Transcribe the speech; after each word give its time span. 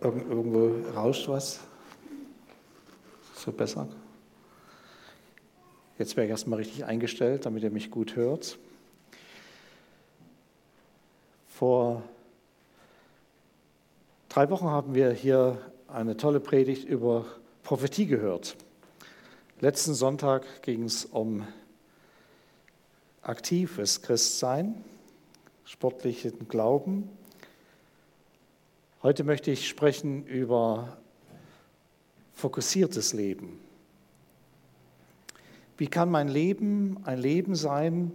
Irgendwo 0.00 0.90
rauscht 0.94 1.28
was. 1.28 1.60
So 3.36 3.52
besser. 3.52 3.88
Jetzt 5.98 6.16
wäre 6.16 6.26
ich 6.26 6.30
erstmal 6.30 6.58
richtig 6.58 6.84
eingestellt, 6.84 7.46
damit 7.46 7.62
ihr 7.62 7.70
mich 7.70 7.90
gut 7.90 8.16
hört. 8.16 8.58
Vor 11.48 12.02
drei 14.28 14.50
Wochen 14.50 14.66
haben 14.66 14.94
wir 14.94 15.12
hier 15.12 15.58
eine 15.86 16.16
tolle 16.16 16.40
Predigt 16.40 16.84
über 16.84 17.26
Prophetie 17.62 18.06
gehört. 18.06 18.56
Letzten 19.60 19.94
Sonntag 19.94 20.62
ging 20.62 20.84
es 20.84 21.04
um 21.04 21.46
aktives 23.22 24.02
Christsein, 24.02 24.84
sportlichen 25.64 26.48
Glauben. 26.48 27.08
Heute 29.04 29.22
möchte 29.22 29.50
ich 29.50 29.68
sprechen 29.68 30.24
über 30.24 30.96
fokussiertes 32.32 33.12
Leben. 33.12 33.60
Wie 35.76 35.88
kann 35.88 36.10
mein 36.10 36.28
Leben 36.28 36.96
ein 37.04 37.18
Leben 37.18 37.54
sein, 37.54 38.12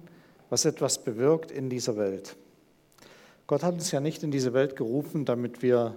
was 0.49 0.65
etwas 0.65 1.03
bewirkt 1.03 1.51
in 1.51 1.69
dieser 1.69 1.95
Welt? 1.95 2.35
Gott 3.45 3.61
hat 3.61 3.75
uns 3.75 3.91
ja 3.91 3.99
nicht 3.99 4.23
in 4.23 4.31
diese 4.31 4.53
Welt 4.53 4.75
gerufen, 4.75 5.25
damit 5.25 5.61
wir 5.61 5.93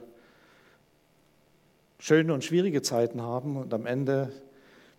schöne 1.98 2.34
und 2.34 2.44
schwierige 2.44 2.82
Zeiten 2.82 3.22
haben 3.22 3.56
und 3.56 3.72
am 3.72 3.86
Ende 3.86 4.30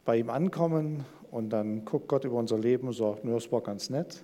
bei 0.06 0.18
ihm 0.18 0.32
ankommen 0.32 1.06
und 1.30 1.52
dann 1.52 1.86
guckt 1.86 2.08
Gott 2.08 2.24
über 2.24 2.38
unser 2.38 2.58
Leben 2.58 2.88
und 2.88 2.94
sagt, 2.94 3.26
nur, 3.26 3.38
es 3.38 3.52
war 3.52 3.62
ganz 3.62 3.92
nett, 3.92 4.24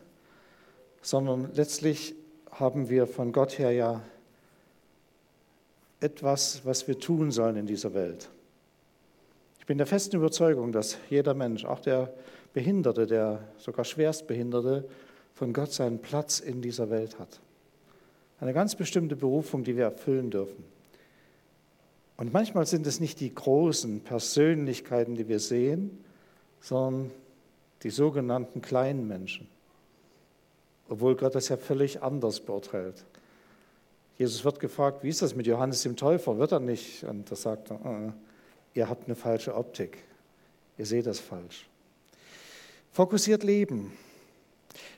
sondern 1.04 1.52
letztlich 1.54 2.16
haben 2.50 2.90
wir 2.90 3.06
von 3.06 3.32
Gott 3.32 3.60
her 3.60 3.70
ja 3.70 4.02
etwas, 6.00 6.62
was 6.66 6.88
wir 6.88 7.00
tun 7.00 7.32
sollen 7.32 7.58
in 7.58 7.66
dieser 7.66 7.94
Welt. 7.94 8.30
Ich 9.60 9.66
bin 9.66 9.78
der 9.78 9.88
festen 9.88 10.16
Überzeugung, 10.16 10.72
dass 10.72 10.98
jeder 11.10 11.34
Mensch, 11.34 11.66
auch 11.66 11.80
der 11.80 12.14
Behinderte, 12.54 13.06
der 13.06 13.44
sogar 13.58 13.86
Schwerstbehinderte, 13.86 14.86
von 15.36 15.54
Gott 15.54 15.72
seinen 15.72 16.00
Platz 16.00 16.40
in 16.40 16.62
dieser 16.62 16.90
Welt 16.90 17.20
hat. 17.20 17.40
Eine 18.40 18.54
ganz 18.54 18.76
bestimmte 18.76 19.16
Berufung, 19.16 19.64
die 19.64 19.76
wir 19.76 19.86
erfüllen 19.86 20.32
dürfen. 20.32 20.64
Und 22.18 22.34
manchmal 22.34 22.66
sind 22.66 22.86
es 22.88 23.00
nicht 23.00 23.20
die 23.22 23.34
großen 23.34 24.02
Persönlichkeiten, 24.02 25.16
die 25.16 25.28
wir 25.28 25.40
sehen, 25.40 26.04
sondern 26.60 27.12
die 27.84 27.90
sogenannten 27.90 28.62
kleinen 28.62 29.08
Menschen. 29.08 29.48
Obwohl 30.90 31.16
Gott 31.16 31.36
das 31.36 31.50
ja 31.50 31.58
völlig 31.58 32.02
anders 32.02 32.42
beurteilt. 32.42 33.06
Jesus 34.20 34.44
wird 34.44 34.60
gefragt, 34.60 35.02
wie 35.02 35.08
ist 35.08 35.22
das 35.22 35.34
mit 35.34 35.48
Johannes 35.48 35.82
dem 35.84 35.96
Täufer? 35.96 36.38
Wird 36.38 36.52
er 36.52 36.60
nicht? 36.60 37.06
Und 37.06 37.32
da 37.32 37.38
sagt 37.38 37.72
er, 37.72 37.78
äh, 37.78 38.12
ihr 38.74 38.90
habt 38.90 39.06
eine 39.06 39.16
falsche 39.16 39.56
Optik. 39.56 40.04
Ihr 40.78 40.86
seht 40.86 41.08
das 41.08 41.22
falsch. 41.22 41.70
Fokussiert 42.92 43.44
Leben. 43.44 43.94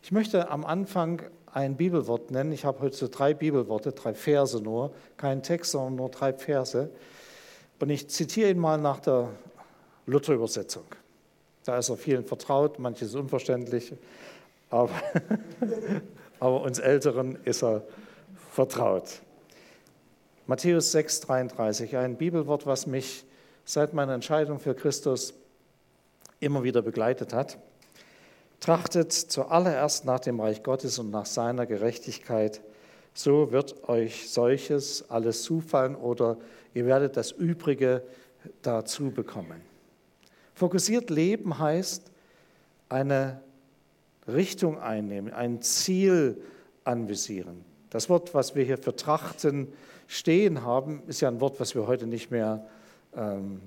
Ich 0.02 0.12
möchte 0.12 0.50
am 0.50 0.66
Anfang 0.66 1.22
ein 1.54 1.78
Bibelwort 1.78 2.32
nennen. 2.32 2.52
Ich 2.52 2.66
habe 2.66 2.80
heute 2.80 2.96
so 2.96 3.08
drei 3.08 3.36
Bibelworte, 3.36 3.92
drei 3.92 4.16
Verse 4.16 4.60
nur, 4.60 4.92
kein 5.18 5.44
Text, 5.44 5.74
sondern 5.74 5.98
nur 5.98 6.10
drei 6.10 6.34
Verse. 6.34 6.90
Und 7.80 7.92
ich 7.92 8.10
zitiere 8.10 8.50
ihn 8.50 8.58
mal 8.58 8.80
nach 8.80 9.02
der 9.02 9.30
Luther-Übersetzung. 10.08 10.86
Da 11.66 11.78
ist 11.78 11.90
er 11.90 11.98
vielen 11.98 12.26
vertraut, 12.26 12.80
manches 12.80 13.14
unverständlich, 13.14 13.94
aber, 14.72 14.90
aber 16.40 16.62
uns 16.64 16.80
Älteren 16.80 17.38
ist 17.46 17.62
er 17.62 17.84
vertraut. 18.52 19.22
Matthäus 20.46 20.92
6, 20.92 21.22
33, 21.22 21.96
ein 21.96 22.18
Bibelwort, 22.18 22.66
was 22.66 22.86
mich 22.86 23.26
seit 23.64 23.94
meiner 23.94 24.14
Entscheidung 24.14 24.60
für 24.60 24.76
Christus 24.76 25.34
immer 26.42 26.64
wieder 26.64 26.82
begleitet 26.82 27.34
hat. 27.34 27.58
Trachtet 28.60 29.14
zuallererst 29.14 30.06
nach 30.06 30.20
dem 30.20 30.40
Reich 30.40 30.64
Gottes 30.64 31.00
und 31.00 31.10
nach 31.10 31.26
seiner 31.26 31.66
Gerechtigkeit, 31.66 32.62
so 33.14 33.52
wird 33.52 33.88
euch 33.88 34.30
solches 34.30 35.10
alles 35.10 35.44
zufallen 35.44 35.96
oder 35.96 36.38
ihr 36.74 36.86
werdet 36.86 37.18
das 37.18 37.32
Übrige 37.32 38.04
dazu 38.62 39.12
bekommen. 39.12 39.62
Fokussiert 40.54 41.10
leben 41.10 41.58
heißt 41.58 42.12
eine 42.90 43.42
Richtung 44.28 44.80
einnehmen, 44.80 45.34
ein 45.34 45.62
Ziel 45.62 46.42
anvisieren. 46.84 47.71
Das 47.92 48.10
Wort, 48.10 48.34
was 48.34 48.56
wir 48.56 48.64
hier 48.64 48.78
für 48.78 48.96
trachten 48.96 49.68
stehen 50.08 50.64
haben, 50.64 51.04
ist 51.08 51.22
ja 51.22 51.28
ein 51.28 51.42
Wort, 51.42 51.60
was 51.60 51.76
wir 51.76 51.88
heute 51.88 52.08
nicht 52.08 52.32
mehr 52.32 52.66
ähm, 53.16 53.62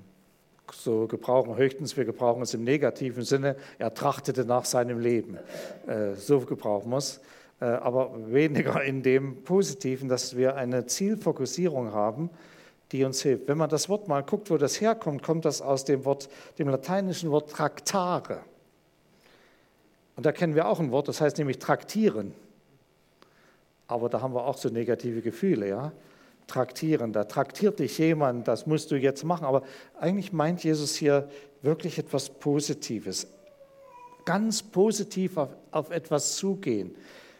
so 0.73 1.07
gebrauchen, 1.07 1.57
höchstens 1.57 1.97
wir 1.99 2.07
gebrauchen 2.07 2.43
es 2.43 2.55
im 2.55 2.65
negativen 2.65 3.23
Sinne, 3.23 3.55
er 3.79 3.93
trachtete 3.93 4.47
nach 4.47 4.65
seinem 4.65 4.99
Leben. 4.99 5.39
Äh, 5.87 6.15
so 6.15 6.41
gebrauchen 6.41 6.91
wir 6.91 6.97
es. 6.97 7.21
Äh, 7.61 7.67
aber 7.67 8.13
weniger 8.33 8.83
in 8.83 9.03
dem 9.03 9.45
Positiven, 9.45 10.09
dass 10.09 10.37
wir 10.37 10.57
eine 10.57 10.87
Zielfokussierung 10.87 11.93
haben, 11.93 12.31
die 12.93 13.05
uns 13.05 13.21
hilft. 13.21 13.47
Wenn 13.47 13.59
man 13.59 13.69
das 13.69 13.91
Wort 13.91 14.09
mal 14.09 14.23
guckt, 14.23 14.51
wo 14.51 14.57
das 14.57 14.81
herkommt, 14.81 15.23
kommt 15.23 15.45
das 15.45 15.61
aus 15.61 15.85
dem 15.85 16.07
Wort, 16.07 16.31
dem 16.59 16.71
lateinischen 16.71 17.31
Wort 17.31 17.51
traktare. 17.51 18.41
Und 20.17 20.25
da 20.25 20.33
kennen 20.33 20.55
wir 20.55 20.67
auch 20.67 20.81
ein 20.81 20.93
Wort, 20.93 21.09
das 21.09 21.21
heißt 21.21 21.37
nämlich 21.37 21.59
traktieren. 21.59 22.33
Aber 23.87 24.09
da 24.09 24.21
haben 24.21 24.35
wir 24.35 24.45
auch 24.45 24.57
so 24.57 24.69
negative 24.69 25.21
Gefühle, 25.21 25.69
ja 25.69 25.93
traktieren. 26.47 27.13
Da 27.13 27.25
traktiert 27.25 27.79
dich 27.79 27.99
jemand, 27.99 28.49
das 28.49 28.67
musst 28.67 28.91
du 28.91 28.97
jetzt 28.97 29.25
machen. 29.25 29.45
Aber 29.45 29.63
eigentlich 29.99 30.33
meint 30.33 30.63
Jesus 30.65 30.95
hier 30.95 31.29
wirklich 31.63 31.99
etwas 31.99 32.29
Positives. 32.29 33.27
Ganz 34.25 34.63
positiv 34.63 35.37
auf, 35.37 35.51
auf 35.71 35.91
etwas 35.91 36.37
zugehen, 36.37 36.95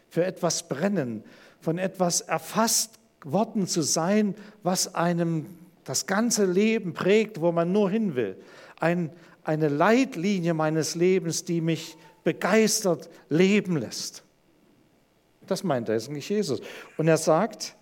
für 0.09 0.25
etwas 0.25 0.69
brennen, 0.69 1.25
von 1.61 1.79
etwas 1.79 2.21
erfasst 2.21 2.99
worden 3.25 3.67
zu 3.67 3.83
sein, 3.83 4.35
was 4.63 4.95
einem 4.95 5.47
das 5.85 6.07
ganze 6.07 6.45
Leben 6.45 6.95
prägt, 6.95 7.41
wo 7.41 7.53
man 7.53 7.73
nur 7.73 7.91
hin 7.91 8.15
will. 8.17 8.37
Ein, 8.81 9.11
eine 9.45 9.69
Leitlinie 9.69 10.55
meines 10.55 10.95
Lebens, 10.95 11.45
die 11.45 11.61
mich 11.61 11.97
begeistert 12.23 13.09
leben 13.29 13.77
lässt. 13.77 14.24
Das 15.47 15.65
meint 15.65 15.91
eigentlich 15.91 16.29
Jesus. 16.29 16.61
Und 16.97 17.09
er 17.09 17.17
sagt, 17.17 17.77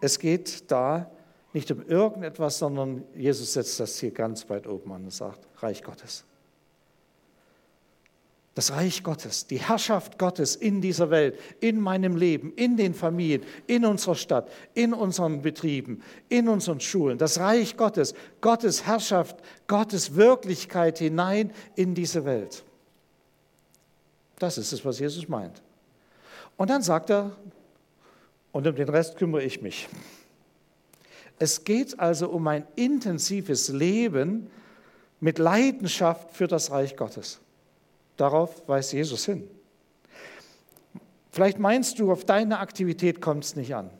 es 0.00 0.18
geht 0.18 0.70
da 0.70 1.10
nicht 1.52 1.70
um 1.70 1.86
irgendetwas, 1.86 2.58
sondern 2.58 3.04
Jesus 3.14 3.52
setzt 3.52 3.78
das 3.78 3.96
Ziel 3.96 4.10
ganz 4.10 4.48
weit 4.48 4.66
oben 4.66 4.92
an 4.92 5.04
und 5.04 5.12
sagt, 5.12 5.46
Reich 5.62 5.82
Gottes. 5.82 6.24
Das 8.54 8.70
Reich 8.72 9.02
Gottes, 9.02 9.46
die 9.46 9.60
Herrschaft 9.60 10.18
Gottes 10.18 10.56
in 10.56 10.82
dieser 10.82 11.08
Welt, 11.08 11.38
in 11.60 11.80
meinem 11.80 12.16
Leben, 12.16 12.52
in 12.54 12.76
den 12.76 12.92
Familien, 12.92 13.42
in 13.66 13.86
unserer 13.86 14.14
Stadt, 14.14 14.50
in 14.74 14.92
unseren 14.92 15.40
Betrieben, 15.40 16.02
in 16.28 16.48
unseren 16.48 16.78
Schulen. 16.80 17.16
Das 17.16 17.38
Reich 17.38 17.78
Gottes, 17.78 18.14
Gottes 18.42 18.84
Herrschaft, 18.84 19.36
Gottes 19.68 20.16
Wirklichkeit 20.16 20.98
hinein 20.98 21.50
in 21.76 21.94
diese 21.94 22.26
Welt. 22.26 22.62
Das 24.38 24.58
ist 24.58 24.72
es, 24.72 24.84
was 24.84 24.98
Jesus 24.98 25.28
meint. 25.28 25.62
Und 26.56 26.70
dann 26.70 26.82
sagt 26.82 27.10
er, 27.10 27.36
und 28.52 28.66
um 28.66 28.74
den 28.74 28.88
Rest 28.88 29.16
kümmere 29.16 29.42
ich 29.42 29.62
mich. 29.62 29.88
Es 31.38 31.64
geht 31.64 31.98
also 31.98 32.28
um 32.28 32.46
ein 32.46 32.66
intensives 32.76 33.68
Leben 33.68 34.50
mit 35.20 35.38
Leidenschaft 35.38 36.36
für 36.36 36.46
das 36.46 36.70
Reich 36.70 36.96
Gottes. 36.96 37.40
Darauf 38.16 38.68
weist 38.68 38.92
Jesus 38.92 39.24
hin. 39.24 39.48
Vielleicht 41.30 41.58
meinst 41.58 41.98
du, 41.98 42.12
auf 42.12 42.24
deine 42.24 42.58
Aktivität 42.58 43.20
kommt 43.20 43.44
es 43.44 43.56
nicht 43.56 43.74
an. 43.74 43.90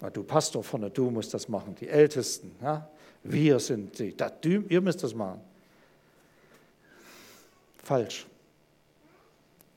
Na, 0.00 0.10
du 0.10 0.22
Pastor 0.22 0.64
vorne, 0.64 0.90
du 0.90 1.10
musst 1.10 1.34
das 1.34 1.48
machen, 1.48 1.74
die 1.74 1.88
Ältesten. 1.88 2.50
Ja? 2.62 2.88
Wir 3.22 3.58
sind 3.58 3.98
die, 3.98 4.16
das, 4.16 4.32
ihr 4.42 4.80
müsst 4.80 5.02
das 5.02 5.14
machen. 5.14 5.40
Falsch. 7.82 8.26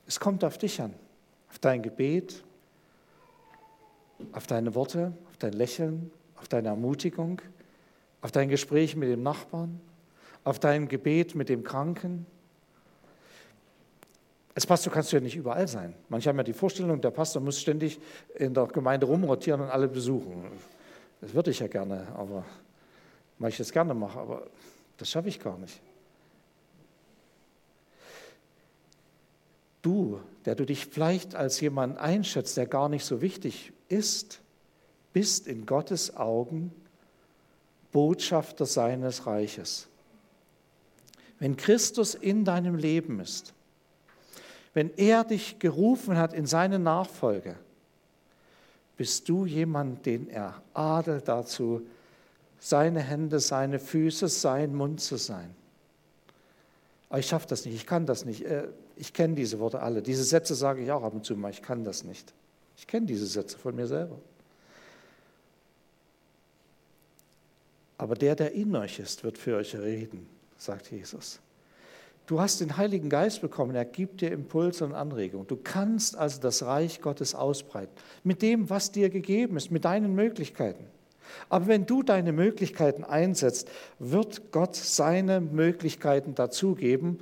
Es 0.06 0.18
kommt 0.18 0.42
auf 0.42 0.58
dich 0.58 0.80
an, 0.80 0.94
auf 1.50 1.58
dein 1.58 1.82
Gebet, 1.82 2.42
auf 4.32 4.46
deine 4.46 4.74
Worte, 4.74 5.12
auf 5.30 5.36
dein 5.38 5.52
Lächeln, 5.52 6.10
auf 6.36 6.48
deine 6.48 6.68
Ermutigung, 6.68 7.42
auf 8.22 8.32
dein 8.32 8.48
Gespräch 8.48 8.96
mit 8.96 9.08
dem 9.08 9.22
Nachbarn, 9.22 9.80
auf 10.44 10.58
dein 10.58 10.88
Gebet 10.88 11.34
mit 11.34 11.48
dem 11.48 11.64
Kranken. 11.64 12.26
Als 14.54 14.66
Pastor 14.66 14.92
kannst 14.92 15.12
du 15.12 15.16
ja 15.16 15.22
nicht 15.22 15.36
überall 15.36 15.68
sein. 15.68 15.94
Manche 16.08 16.28
haben 16.28 16.36
ja 16.36 16.42
die 16.42 16.52
Vorstellung, 16.52 17.00
der 17.00 17.10
Pastor 17.10 17.40
muss 17.42 17.60
ständig 17.60 18.00
in 18.34 18.52
der 18.54 18.66
Gemeinde 18.66 19.06
rumrotieren 19.06 19.60
und 19.60 19.70
alle 19.70 19.88
besuchen. 19.88 20.50
Das 21.20 21.34
würde 21.34 21.50
ich 21.50 21.60
ja 21.60 21.66
gerne, 21.66 22.06
aber 22.16 22.44
weil 23.38 23.50
ich 23.50 23.56
das 23.56 23.72
gerne 23.72 23.94
mache, 23.94 24.18
aber 24.18 24.46
das 24.98 25.10
schaffe 25.10 25.28
ich 25.28 25.40
gar 25.40 25.58
nicht. 25.58 25.80
Du, 29.82 30.20
der 30.44 30.54
du 30.54 30.66
dich 30.66 30.86
vielleicht 30.86 31.34
als 31.34 31.60
jemand 31.60 31.98
einschätzt, 31.98 32.56
der 32.56 32.66
gar 32.66 32.88
nicht 32.88 33.04
so 33.04 33.20
wichtig 33.20 33.72
ist, 33.88 34.40
bist 35.12 35.46
in 35.46 35.66
Gottes 35.66 36.16
Augen 36.16 36.72
Botschafter 37.92 38.66
seines 38.66 39.26
Reiches. 39.26 39.88
Wenn 41.38 41.56
Christus 41.56 42.14
in 42.14 42.44
deinem 42.44 42.76
Leben 42.76 43.20
ist, 43.20 43.54
wenn 44.74 44.90
er 44.96 45.24
dich 45.24 45.58
gerufen 45.58 46.16
hat 46.16 46.32
in 46.32 46.46
seine 46.46 46.78
Nachfolge, 46.78 47.56
bist 48.96 49.28
du 49.28 49.46
jemand, 49.46 50.04
den 50.04 50.28
er 50.28 50.62
adelt 50.74 51.26
dazu, 51.26 51.82
seine 52.58 53.00
Hände, 53.00 53.40
seine 53.40 53.78
Füße, 53.78 54.28
sein 54.28 54.74
Mund 54.74 55.00
zu 55.00 55.16
sein. 55.16 55.54
Aber 57.08 57.18
ich 57.18 57.26
schaffe 57.26 57.48
das 57.48 57.64
nicht, 57.64 57.74
ich 57.74 57.86
kann 57.86 58.06
das 58.06 58.24
nicht. 58.24 58.44
Ich 59.00 59.14
kenne 59.14 59.34
diese 59.34 59.58
Worte 59.58 59.80
alle. 59.80 60.02
Diese 60.02 60.22
Sätze 60.24 60.54
sage 60.54 60.82
ich 60.82 60.92
auch 60.92 61.02
ab 61.02 61.14
und 61.14 61.24
zu 61.24 61.34
mal, 61.34 61.50
ich 61.50 61.62
kann 61.62 61.84
das 61.84 62.04
nicht. 62.04 62.34
Ich 62.76 62.86
kenne 62.86 63.06
diese 63.06 63.26
Sätze 63.26 63.56
von 63.56 63.74
mir 63.74 63.86
selber. 63.86 64.18
Aber 67.96 68.14
der, 68.14 68.36
der 68.36 68.52
in 68.52 68.76
euch 68.76 68.98
ist, 68.98 69.24
wird 69.24 69.38
für 69.38 69.56
euch 69.56 69.74
reden, 69.74 70.26
sagt 70.58 70.90
Jesus. 70.90 71.40
Du 72.26 72.42
hast 72.42 72.60
den 72.60 72.76
Heiligen 72.76 73.08
Geist 73.08 73.40
bekommen, 73.40 73.74
er 73.74 73.86
gibt 73.86 74.20
dir 74.20 74.32
Impulse 74.32 74.84
und 74.84 74.92
Anregungen. 74.92 75.46
Du 75.46 75.56
kannst 75.56 76.14
also 76.14 76.38
das 76.38 76.62
Reich 76.62 77.00
Gottes 77.00 77.34
ausbreiten, 77.34 77.92
mit 78.22 78.42
dem, 78.42 78.68
was 78.68 78.92
dir 78.92 79.08
gegeben 79.08 79.56
ist, 79.56 79.70
mit 79.70 79.86
deinen 79.86 80.14
Möglichkeiten. 80.14 80.84
Aber 81.48 81.68
wenn 81.68 81.86
du 81.86 82.02
deine 82.02 82.32
Möglichkeiten 82.32 83.02
einsetzt, 83.02 83.70
wird 83.98 84.52
Gott 84.52 84.76
seine 84.76 85.40
Möglichkeiten 85.40 86.34
dazugeben 86.34 87.20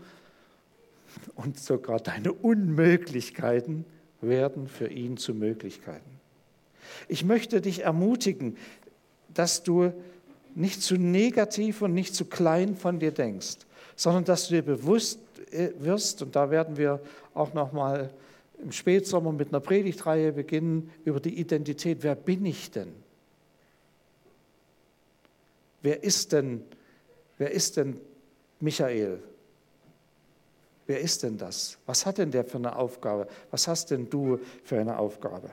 und 1.35 1.59
sogar 1.59 2.01
deine 2.01 2.33
Unmöglichkeiten 2.33 3.85
werden 4.21 4.69
für 4.69 4.89
ihn 4.89 5.17
zu 5.17 5.35
Möglichkeiten. 5.35 6.19
Ich 7.09 7.25
möchte 7.25 7.61
dich 7.61 7.85
ermutigen, 7.85 8.57
dass 9.33 9.63
du 9.63 9.93
nicht 10.55 10.83
zu 10.83 10.97
negativ 10.97 11.83
und 11.83 11.95
nicht 11.95 12.15
zu 12.15 12.25
klein 12.25 12.77
von 12.77 12.99
dir 12.99 13.13
denkst, 13.13 13.59
sondern 13.95 14.25
dass 14.25 14.49
du 14.49 14.55
dir 14.55 14.63
bewusst 14.63 15.21
äh, 15.53 15.71
wirst, 15.79 16.23
und 16.23 16.35
da 16.35 16.51
werden 16.51 16.77
wir 16.77 17.01
auch 17.35 17.55
noch 17.55 17.73
mal 17.73 18.11
im 18.63 18.73
Spätsommer 18.73 19.33
mit 19.33 19.49
einer 19.49 19.61
Predigtreihe 19.61 20.33
beginnen 20.33 20.91
über 21.05 21.21
die 21.21 21.39
Identität. 21.39 21.99
Wer 22.03 22.17
bin 22.17 22.45
ich 22.45 22.71
denn? 22.71 22.93
Wer 25.83 26.03
ist 26.03 26.33
denn, 26.33 26.63
wer 27.39 27.53
ist 27.53 27.77
denn 27.77 28.01
Michael? 28.59 29.21
Wer 30.89 31.01
ist 31.01 31.23
denn 31.23 31.37
das? 31.37 31.77
Was 31.85 32.07
hat 32.07 32.17
denn 32.17 32.31
der 32.31 32.47
für 32.47 32.57
eine 32.57 32.75
Aufgabe? 32.75 33.29
Was 33.51 33.69
hast 33.69 33.91
denn 33.91 34.09
du 34.09 34.41
für 34.65 34.81
eine 34.81 34.99
Aufgabe? 34.99 35.51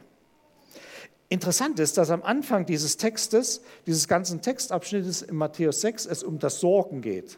Interessant 1.27 1.77
ist, 1.81 1.97
dass 1.97 2.09
am 2.09 2.23
Anfang 2.23 2.65
dieses 2.65 2.95
Textes, 2.95 3.61
dieses 3.85 4.07
ganzen 4.07 4.41
Textabschnittes 4.41 5.23
in 5.23 5.35
Matthäus 5.35 5.81
6, 5.81 6.05
es 6.05 6.23
um 6.23 6.39
das 6.39 6.61
Sorgen 6.61 7.01
geht. 7.01 7.37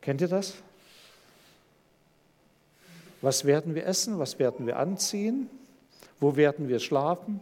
Kennt 0.00 0.20
ihr 0.20 0.26
das? 0.26 0.54
Was 3.22 3.44
werden 3.44 3.76
wir 3.76 3.86
essen? 3.86 4.18
Was 4.18 4.40
werden 4.40 4.66
wir 4.66 4.76
anziehen? 4.80 5.48
Wo 6.18 6.34
werden 6.34 6.68
wir 6.68 6.80
schlafen? 6.80 7.38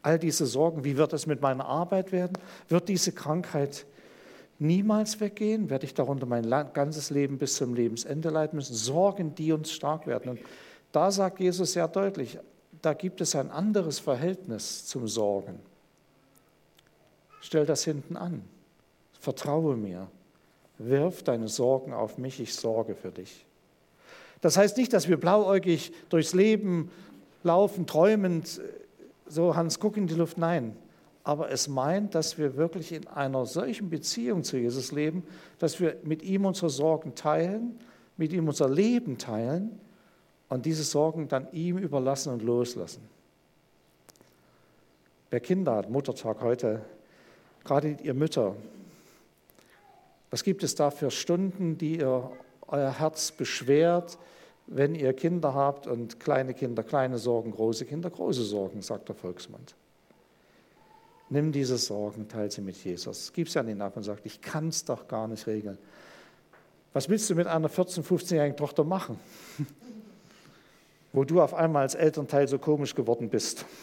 All 0.00 0.20
diese 0.20 0.46
Sorgen, 0.46 0.84
wie 0.84 0.96
wird 0.96 1.12
es 1.12 1.26
mit 1.26 1.40
meiner 1.40 1.64
Arbeit 1.64 2.12
werden? 2.12 2.38
Wird 2.68 2.88
diese 2.88 3.10
Krankheit 3.10 3.84
niemals 4.58 5.20
weggehen? 5.20 5.70
Werde 5.70 5.86
ich 5.86 5.94
darunter 5.94 6.26
mein 6.26 6.48
ganzes 6.72 7.10
Leben 7.10 7.38
bis 7.38 7.54
zum 7.56 7.74
Lebensende 7.74 8.30
leiden 8.30 8.56
müssen? 8.56 8.74
Sorgen, 8.74 9.34
die 9.34 9.52
uns 9.52 9.72
stark 9.72 10.06
werden. 10.06 10.30
Und 10.30 10.40
da 10.92 11.10
sagt 11.10 11.40
Jesus 11.40 11.72
sehr 11.72 11.88
deutlich, 11.88 12.38
da 12.82 12.94
gibt 12.94 13.20
es 13.20 13.34
ein 13.34 13.50
anderes 13.50 13.98
Verhältnis 13.98 14.86
zum 14.86 15.08
Sorgen. 15.08 15.58
Stell 17.40 17.66
das 17.66 17.84
hinten 17.84 18.16
an. 18.16 18.42
Vertraue 19.20 19.76
mir. 19.76 20.08
Wirf 20.78 21.22
deine 21.22 21.48
Sorgen 21.48 21.92
auf 21.92 22.18
mich, 22.18 22.40
ich 22.40 22.54
sorge 22.54 22.94
für 22.94 23.10
dich. 23.10 23.46
Das 24.40 24.56
heißt 24.56 24.76
nicht, 24.76 24.92
dass 24.92 25.08
wir 25.08 25.16
blauäugig 25.16 25.92
durchs 26.10 26.34
Leben 26.34 26.90
laufen, 27.42 27.86
träumend, 27.86 28.60
so 29.26 29.56
Hans 29.56 29.80
Guck 29.80 29.96
in 29.96 30.06
die 30.06 30.14
Luft. 30.14 30.38
Nein, 30.38 30.76
aber 31.26 31.50
es 31.50 31.66
meint, 31.66 32.14
dass 32.14 32.38
wir 32.38 32.56
wirklich 32.56 32.92
in 32.92 33.08
einer 33.08 33.46
solchen 33.46 33.90
Beziehung 33.90 34.44
zu 34.44 34.58
Jesus 34.58 34.92
leben, 34.92 35.24
dass 35.58 35.80
wir 35.80 35.96
mit 36.04 36.22
ihm 36.22 36.44
unsere 36.44 36.70
Sorgen 36.70 37.16
teilen, 37.16 37.80
mit 38.16 38.32
ihm 38.32 38.46
unser 38.46 38.68
Leben 38.68 39.18
teilen 39.18 39.76
und 40.48 40.66
diese 40.66 40.84
Sorgen 40.84 41.26
dann 41.26 41.48
ihm 41.50 41.78
überlassen 41.78 42.32
und 42.32 42.42
loslassen. 42.42 43.02
Wer 45.30 45.40
Kinder 45.40 45.74
hat, 45.74 45.90
Muttertag 45.90 46.40
heute, 46.42 46.82
gerade 47.64 47.96
ihr 48.04 48.14
Mütter, 48.14 48.54
was 50.30 50.44
gibt 50.44 50.62
es 50.62 50.76
da 50.76 50.92
für 50.92 51.10
Stunden, 51.10 51.76
die 51.76 51.98
ihr 51.98 52.30
euer 52.68 53.00
Herz 53.00 53.32
beschwert, 53.32 54.16
wenn 54.68 54.94
ihr 54.94 55.12
Kinder 55.12 55.54
habt 55.54 55.88
und 55.88 56.20
kleine 56.20 56.54
Kinder, 56.54 56.84
kleine 56.84 57.18
Sorgen, 57.18 57.50
große 57.50 57.84
Kinder, 57.84 58.10
große 58.10 58.44
Sorgen, 58.44 58.80
sagt 58.80 59.08
der 59.08 59.16
Volksmund. 59.16 59.74
Nimm 61.28 61.50
diese 61.50 61.76
Sorgen, 61.76 62.28
teile 62.28 62.50
sie 62.50 62.60
mit 62.60 62.76
Jesus. 62.84 63.32
Gib 63.32 63.48
sie 63.48 63.58
an 63.58 63.68
ihn 63.68 63.82
ab 63.82 63.96
und 63.96 64.04
sag, 64.04 64.20
ich 64.24 64.40
kann 64.40 64.68
es 64.68 64.84
doch 64.84 65.08
gar 65.08 65.26
nicht 65.26 65.46
regeln. 65.46 65.76
Was 66.92 67.08
willst 67.08 67.28
du 67.28 67.34
mit 67.34 67.46
einer 67.46 67.68
14-, 67.68 68.02
15-jährigen 68.02 68.56
Tochter 68.56 68.84
machen, 68.84 69.18
wo 71.12 71.24
du 71.24 71.42
auf 71.42 71.52
einmal 71.52 71.82
als 71.82 71.94
Elternteil 71.94 72.46
so 72.46 72.58
komisch 72.58 72.94
geworden 72.94 73.28
bist? 73.28 73.66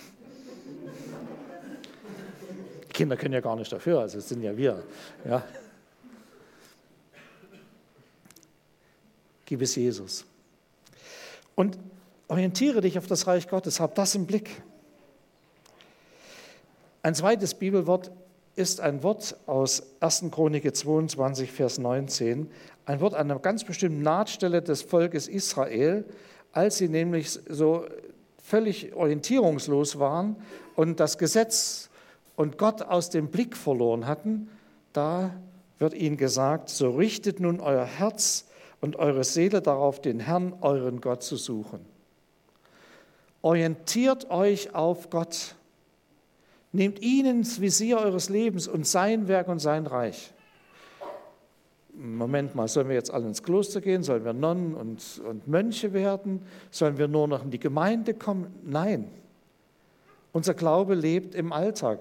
Kinder 2.93 3.17
können 3.17 3.33
ja 3.33 3.41
gar 3.41 3.55
nicht 3.55 3.71
dafür, 3.71 3.99
also 3.99 4.19
es 4.19 4.29
sind 4.29 4.41
ja 4.41 4.55
wir. 4.55 4.81
Ja. 5.25 5.43
Gib 9.45 9.61
es 9.61 9.75
Jesus. 9.75 10.25
Und 11.55 11.77
orientiere 12.29 12.81
dich 12.81 12.97
auf 12.97 13.05
das 13.05 13.27
Reich 13.27 13.47
Gottes, 13.49 13.79
hab 13.79 13.95
das 13.95 14.15
im 14.15 14.25
Blick. 14.25 14.63
Ein 17.05 17.15
zweites 17.15 17.53
Bibelwort 17.53 18.11
ist 18.55 18.79
ein 18.79 19.03
Wort 19.03 19.35
aus 19.45 19.83
1. 19.99 20.27
Chronik 20.31 20.73
22, 20.73 21.51
Vers 21.51 21.77
19, 21.77 22.49
ein 22.85 23.01
Wort 23.01 23.13
an 23.13 23.29
einer 23.29 23.41
ganz 23.41 23.65
bestimmten 23.65 24.01
Nahtstelle 24.03 24.61
des 24.61 24.83
Volkes 24.83 25.27
Israel, 25.27 26.05
als 26.53 26.77
sie 26.77 26.87
nämlich 26.87 27.41
so 27.49 27.85
völlig 28.41 28.93
orientierungslos 28.93 29.99
waren 29.99 30.37
und 30.77 31.01
das 31.01 31.17
Gesetz 31.17 31.89
und 32.37 32.57
Gott 32.57 32.81
aus 32.81 33.09
dem 33.09 33.27
Blick 33.27 33.57
verloren 33.57 34.07
hatten, 34.07 34.47
da 34.93 35.31
wird 35.79 35.95
ihnen 35.95 36.15
gesagt, 36.15 36.69
so 36.69 36.91
richtet 36.91 37.41
nun 37.41 37.59
euer 37.59 37.83
Herz 37.83 38.45
und 38.79 38.95
eure 38.95 39.25
Seele 39.25 39.61
darauf, 39.61 39.99
den 40.01 40.21
Herrn, 40.21 40.53
euren 40.61 41.01
Gott 41.01 41.21
zu 41.21 41.35
suchen. 41.35 41.85
Orientiert 43.41 44.29
euch 44.29 44.73
auf 44.73 45.09
Gott. 45.09 45.55
Nehmt 46.73 47.01
ihn 47.01 47.27
ins 47.27 47.61
Visier 47.61 47.99
eures 47.99 48.29
Lebens 48.29 48.67
und 48.67 48.85
sein 48.85 49.27
Werk 49.27 49.47
und 49.47 49.59
sein 49.59 49.85
Reich. 49.85 50.33
Moment 51.93 52.55
mal, 52.55 52.67
sollen 52.67 52.87
wir 52.87 52.95
jetzt 52.95 53.11
alle 53.11 53.27
ins 53.27 53.43
Kloster 53.43 53.79
gehen? 53.79 54.01
Sollen 54.01 54.25
wir 54.25 54.33
Nonnen 54.33 54.73
und, 54.73 55.21
und 55.29 55.47
Mönche 55.47 55.93
werden? 55.93 56.41
Sollen 56.71 56.97
wir 56.97 57.07
nur 57.07 57.27
noch 57.27 57.43
in 57.43 57.51
die 57.51 57.59
Gemeinde 57.59 58.15
kommen? 58.15 58.47
Nein. 58.63 59.07
Unser 60.31 60.55
Glaube 60.55 60.95
lebt 60.95 61.35
im 61.35 61.53
Alltag. 61.53 61.99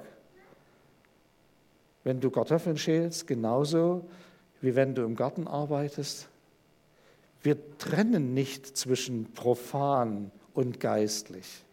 Wenn 2.02 2.20
du 2.20 2.30
Kartoffeln 2.30 2.78
schälst, 2.78 3.26
genauso 3.26 4.08
wie 4.62 4.74
wenn 4.74 4.94
du 4.94 5.02
im 5.02 5.16
Garten 5.16 5.46
arbeitest, 5.46 6.28
wir 7.42 7.58
trennen 7.76 8.32
nicht 8.32 8.74
zwischen 8.76 9.32
profan 9.34 10.30
und 10.54 10.80
geistlich. 10.80 11.64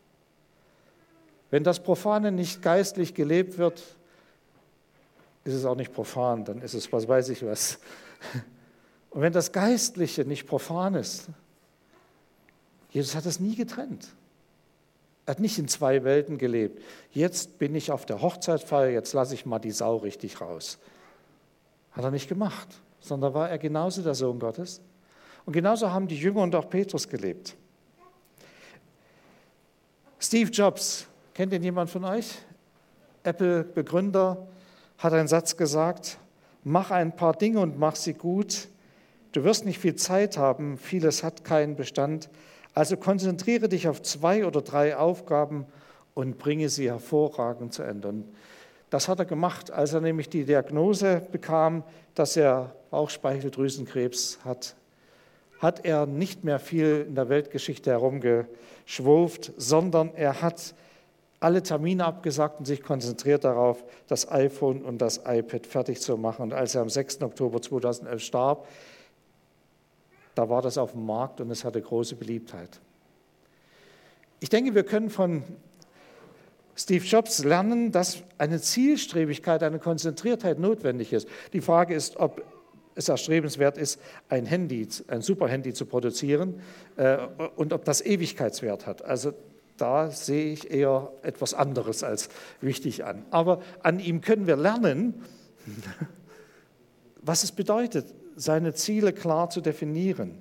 Wenn 1.49 1.63
das 1.63 1.81
Profane 1.81 2.31
nicht 2.31 2.61
geistlich 2.61 3.13
gelebt 3.13 3.57
wird, 3.57 3.83
ist 5.43 5.53
es 5.53 5.65
auch 5.65 5.75
nicht 5.75 5.93
profan, 5.93 6.45
dann 6.45 6.61
ist 6.61 6.73
es 6.73 6.91
was 6.91 7.07
weiß 7.07 7.29
ich 7.29 7.45
was. 7.45 7.79
Und 9.09 9.21
wenn 9.21 9.33
das 9.33 9.51
Geistliche 9.51 10.25
nicht 10.25 10.45
profan 10.45 10.93
ist, 10.93 11.29
Jesus 12.91 13.15
hat 13.15 13.25
es 13.25 13.39
nie 13.39 13.55
getrennt. 13.55 14.07
Er 15.25 15.31
hat 15.31 15.39
nicht 15.39 15.57
in 15.59 15.67
zwei 15.67 16.03
Welten 16.03 16.37
gelebt. 16.37 16.81
Jetzt 17.11 17.59
bin 17.59 17.75
ich 17.75 17.91
auf 17.91 18.05
der 18.05 18.21
Hochzeitsfeier, 18.21 18.89
jetzt 18.89 19.13
lasse 19.13 19.33
ich 19.33 19.45
mal 19.45 19.59
die 19.59 19.71
Sau 19.71 19.97
richtig 19.97 20.41
raus. 20.41 20.79
Hat 21.91 22.03
er 22.03 22.11
nicht 22.11 22.27
gemacht, 22.29 22.67
sondern 22.99 23.33
war 23.33 23.49
er 23.49 23.57
genauso 23.57 24.01
der 24.01 24.15
Sohn 24.15 24.39
Gottes 24.39 24.81
und 25.45 25.53
genauso 25.53 25.91
haben 25.91 26.07
die 26.07 26.17
Jünger 26.17 26.41
und 26.41 26.55
auch 26.55 26.69
Petrus 26.69 27.07
gelebt. 27.07 27.55
Steve 30.19 30.51
Jobs, 30.51 31.07
kennt 31.39 31.53
ihn 31.53 31.63
jemand 31.63 31.89
von 31.89 32.03
euch? 32.03 32.34
Apple-Begründer, 33.24 34.46
hat 34.98 35.13
einen 35.13 35.29
Satz 35.29 35.55
gesagt, 35.55 36.17
mach 36.65 36.91
ein 36.91 37.15
paar 37.15 37.31
Dinge 37.31 37.62
und 37.62 37.79
mach 37.79 37.96
sie 37.96 38.13
gut. 38.13 38.67
Du 39.31 39.46
wirst 39.46 39.63
nicht 39.63 39.79
viel 39.79 39.96
Zeit 39.96 40.38
haben, 40.38 40.77
vieles 40.77 41.24
hat 41.24 41.46
keinen 41.46 41.77
Bestand, 41.77 42.29
Also 42.74 42.98
konzentriere 42.98 43.69
dich 43.69 43.88
auf 43.88 44.01
zwei 44.01 44.46
oder 44.46 44.62
drei 44.62 44.98
Aufgaben 44.98 45.65
und 46.13 46.39
bringe 46.39 46.67
sie 46.67 46.91
hervorragend 46.91 47.74
zu 47.74 47.84
Ende. 47.84 48.10
Und 48.10 48.25
das 48.89 49.08
hat 49.08 49.19
er 49.19 49.25
gemacht, 49.25 49.72
als 49.72 49.93
er 49.93 50.01
nämlich 50.01 50.27
die 50.27 50.43
Diagnose 50.43 51.22
bekam, 51.31 51.84
dass 52.15 52.36
er 52.36 52.75
Bauchspeicheldrüsenkrebs 52.91 54.39
hat. 54.43 54.75
Hat 55.60 55.86
er 55.86 56.05
nicht 56.05 56.43
mehr 56.43 56.60
viel 56.60 57.05
in 57.08 57.15
der 57.15 57.29
Weltgeschichte 57.29 57.91
herumgeschwurft, 57.91 59.53
sondern 59.55 60.13
er 60.15 60.41
hat 60.41 60.75
alle 61.39 61.63
Termine 61.63 62.05
abgesagt 62.05 62.60
und 62.60 62.65
sich 62.65 62.84
konzentriert 62.84 63.43
darauf, 63.43 63.84
das 64.08 64.29
iPhone 64.29 64.84
und 64.84 65.00
das 65.00 65.22
iPad 65.25 65.65
fertig 65.65 66.01
zu 66.01 66.17
machen. 66.17 66.43
Und 66.43 66.53
als 66.53 66.75
er 66.75 66.81
am 66.81 66.89
6. 66.89 67.22
Oktober 67.22 67.62
2011 67.62 68.22
starb, 68.22 68.67
da 70.36 70.50
war 70.50 70.62
das 70.62 70.77
auf 70.77 70.91
dem 70.91 71.05
Markt 71.05 71.41
und 71.41 71.50
es 71.51 71.63
hatte 71.63 71.81
große 71.81 72.15
Beliebtheit. 72.15 72.79
Ich 74.39 74.50
denke, 74.50 74.75
wir 74.75 74.84
können 74.84 75.10
von 75.10 75.43
Steve 76.75 77.03
Jobs 77.03 77.43
lernen, 77.43 77.91
dass 77.91 78.24
eine 78.38 78.62
Zielstrebigkeit, 78.62 79.63
eine 79.63 79.79
Konzentriertheit 79.79 80.60
notwendig 80.60 81.12
ist. 81.12 81.27
Die 81.51 81.60
Frage 81.60 81.93
ist, 81.93 82.17
ob 82.17 82.41
es 82.96 83.10
erstrebenswert 83.10 83.77
ist, 83.77 84.00
ein 84.29 84.46
Handy, 84.46 84.88
ein 85.08 85.22
Superhandy 85.22 85.74
zu 85.74 85.86
produzieren 85.86 86.62
äh, 86.96 87.17
und 87.55 87.74
ob 87.74 87.86
das 87.86 88.01
Ewigkeitswert 88.01 88.88
hat. 88.88 89.03
Also 89.03 89.34
da 89.79 90.12
sehe 90.12 90.51
ich 90.53 90.71
eher 90.71 91.12
etwas 91.21 91.53
anderes 91.53 92.03
als 92.03 92.29
wichtig 92.62 93.05
an. 93.05 93.25
Aber 93.31 93.62
an 93.81 94.00
ihm 94.00 94.21
können 94.21 94.48
wir 94.48 94.55
lernen, 94.55 95.24
was 97.21 97.43
es 97.43 97.51
bedeutet, 97.51 98.13
seine 98.36 98.74
Ziele 98.74 99.13
klar 99.13 99.50
zu 99.50 99.62
definieren. 99.62 100.38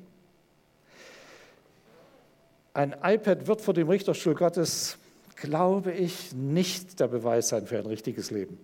Ein 2.74 2.94
iPad 3.02 3.46
wird 3.46 3.60
vor 3.60 3.74
dem 3.74 3.88
Richterstuhl 3.88 4.34
Gottes, 4.34 4.98
glaube 5.36 5.92
ich, 5.92 6.32
nicht 6.32 7.00
der 7.00 7.08
Beweis 7.08 7.48
sein 7.48 7.66
für 7.66 7.78
ein 7.78 7.86
richtiges 7.86 8.30
Leben. 8.30 8.58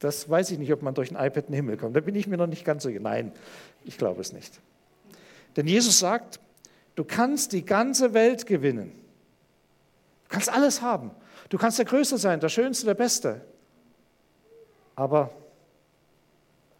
Das 0.00 0.28
weiß 0.28 0.50
ich 0.50 0.58
nicht, 0.58 0.72
ob 0.72 0.82
man 0.82 0.94
durch 0.94 1.10
ein 1.10 1.16
iPad 1.16 1.46
in 1.46 1.52
den 1.52 1.54
Himmel 1.54 1.76
kommt. 1.76 1.94
Da 1.94 2.00
bin 2.00 2.14
ich 2.14 2.26
mir 2.26 2.36
noch 2.36 2.46
nicht 2.46 2.64
ganz 2.64 2.82
so. 2.82 2.90
Nein, 2.90 3.32
ich 3.84 3.98
glaube 3.98 4.20
es 4.20 4.32
nicht. 4.32 4.60
Denn 5.56 5.66
Jesus 5.66 5.98
sagt, 5.98 6.40
du 6.94 7.04
kannst 7.04 7.52
die 7.52 7.64
ganze 7.64 8.14
Welt 8.14 8.46
gewinnen. 8.46 8.92
Du 10.30 10.34
kannst 10.34 10.48
alles 10.48 10.80
haben. 10.80 11.10
Du 11.48 11.58
kannst 11.58 11.78
der 11.78 11.86
Größte 11.86 12.16
sein, 12.16 12.38
der 12.38 12.48
Schönste, 12.48 12.86
der 12.86 12.94
Beste. 12.94 13.40
Aber 14.94 15.30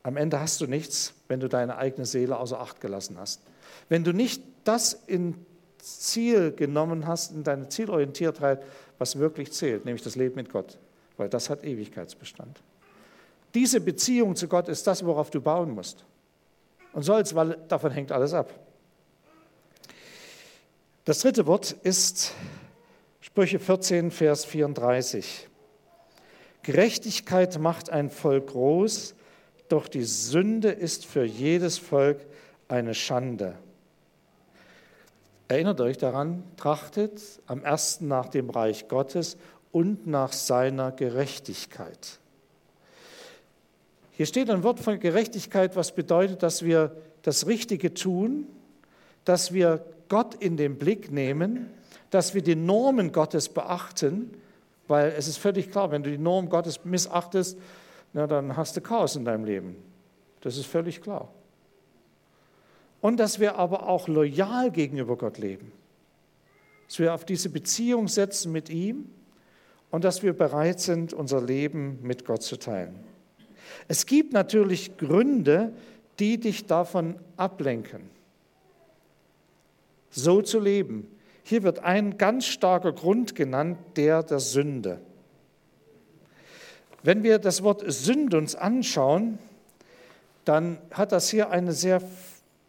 am 0.04 0.16
Ende 0.16 0.38
hast 0.38 0.60
du 0.60 0.68
nichts, 0.68 1.14
wenn 1.26 1.40
du 1.40 1.48
deine 1.48 1.76
eigene 1.76 2.06
Seele 2.06 2.38
außer 2.38 2.60
Acht 2.60 2.80
gelassen 2.80 3.18
hast. 3.18 3.42
Wenn 3.88 4.04
du 4.04 4.12
nicht 4.12 4.40
das 4.62 4.92
ins 4.92 5.36
Ziel 5.78 6.52
genommen 6.52 7.08
hast, 7.08 7.32
in 7.32 7.42
deine 7.42 7.68
Zielorientiertheit, 7.68 8.62
was 8.98 9.18
wirklich 9.18 9.52
zählt, 9.52 9.84
nämlich 9.84 10.04
das 10.04 10.14
Leben 10.14 10.36
mit 10.36 10.52
Gott, 10.52 10.78
weil 11.16 11.28
das 11.28 11.50
hat 11.50 11.64
Ewigkeitsbestand. 11.64 12.60
Diese 13.52 13.80
Beziehung 13.80 14.36
zu 14.36 14.46
Gott 14.46 14.68
ist 14.68 14.86
das, 14.86 15.04
worauf 15.04 15.30
du 15.30 15.40
bauen 15.40 15.72
musst. 15.72 16.04
Und 16.92 17.02
sollst, 17.02 17.34
weil 17.34 17.58
davon 17.66 17.90
hängt 17.90 18.12
alles 18.12 18.32
ab. 18.32 18.52
Das 21.04 21.18
dritte 21.18 21.46
Wort 21.46 21.72
ist 21.82 22.32
Sprüche 23.40 23.58
14, 23.58 24.10
Vers 24.10 24.44
34. 24.44 25.48
Gerechtigkeit 26.62 27.58
macht 27.58 27.88
ein 27.88 28.10
Volk 28.10 28.48
groß, 28.48 29.14
doch 29.70 29.88
die 29.88 30.04
Sünde 30.04 30.68
ist 30.68 31.06
für 31.06 31.24
jedes 31.24 31.78
Volk 31.78 32.18
eine 32.68 32.92
Schande. 32.92 33.54
Erinnert 35.48 35.80
euch 35.80 35.96
daran, 35.96 36.42
trachtet 36.58 37.22
am 37.46 37.64
ersten 37.64 38.08
nach 38.08 38.28
dem 38.28 38.50
Reich 38.50 38.88
Gottes 38.88 39.38
und 39.72 40.06
nach 40.06 40.34
seiner 40.34 40.92
Gerechtigkeit. 40.92 42.18
Hier 44.10 44.26
steht 44.26 44.50
ein 44.50 44.62
Wort 44.64 44.80
von 44.80 45.00
Gerechtigkeit, 45.00 45.76
was 45.76 45.94
bedeutet, 45.94 46.42
dass 46.42 46.62
wir 46.62 46.94
das 47.22 47.46
Richtige 47.46 47.94
tun, 47.94 48.46
dass 49.24 49.54
wir 49.54 49.82
Gott 50.10 50.34
in 50.34 50.58
den 50.58 50.76
Blick 50.76 51.10
nehmen, 51.10 51.70
dass 52.10 52.34
wir 52.34 52.42
die 52.42 52.56
Normen 52.56 53.12
Gottes 53.12 53.48
beachten, 53.48 54.30
weil 54.88 55.12
es 55.16 55.28
ist 55.28 55.38
völlig 55.38 55.70
klar, 55.70 55.90
wenn 55.90 56.02
du 56.02 56.10
die 56.10 56.18
Norm 56.18 56.48
Gottes 56.48 56.84
missachtest, 56.84 57.58
na, 58.12 58.26
dann 58.26 58.56
hast 58.56 58.76
du 58.76 58.80
Chaos 58.80 59.14
in 59.14 59.24
deinem 59.24 59.44
Leben. 59.44 59.76
Das 60.40 60.56
ist 60.56 60.66
völlig 60.66 61.00
klar. 61.00 61.28
Und 63.00 63.18
dass 63.18 63.38
wir 63.38 63.56
aber 63.56 63.88
auch 63.88 64.08
loyal 64.08 64.70
gegenüber 64.70 65.16
Gott 65.16 65.38
leben. 65.38 65.72
Dass 66.88 66.98
wir 66.98 67.14
auf 67.14 67.24
diese 67.24 67.50
Beziehung 67.50 68.08
setzen 68.08 68.50
mit 68.50 68.68
ihm 68.68 69.08
und 69.90 70.04
dass 70.04 70.22
wir 70.22 70.32
bereit 70.32 70.80
sind, 70.80 71.12
unser 71.12 71.40
Leben 71.40 72.00
mit 72.02 72.24
Gott 72.24 72.42
zu 72.42 72.56
teilen. 72.56 72.98
Es 73.88 74.06
gibt 74.06 74.32
natürlich 74.32 74.96
Gründe, 74.96 75.72
die 76.18 76.38
dich 76.38 76.66
davon 76.66 77.16
ablenken, 77.36 78.02
so 80.10 80.42
zu 80.42 80.58
leben. 80.58 81.06
Hier 81.50 81.64
wird 81.64 81.80
ein 81.80 82.16
ganz 82.16 82.46
starker 82.46 82.92
Grund 82.92 83.34
genannt, 83.34 83.76
der 83.96 84.22
der 84.22 84.38
Sünde. 84.38 85.00
Wenn 87.02 87.24
wir 87.24 87.40
das 87.40 87.64
Wort 87.64 87.82
Sünde 87.88 88.38
uns 88.38 88.54
anschauen, 88.54 89.40
dann 90.44 90.78
hat 90.92 91.10
das 91.10 91.28
hier 91.28 91.50
eine 91.50 91.72
sehr 91.72 92.02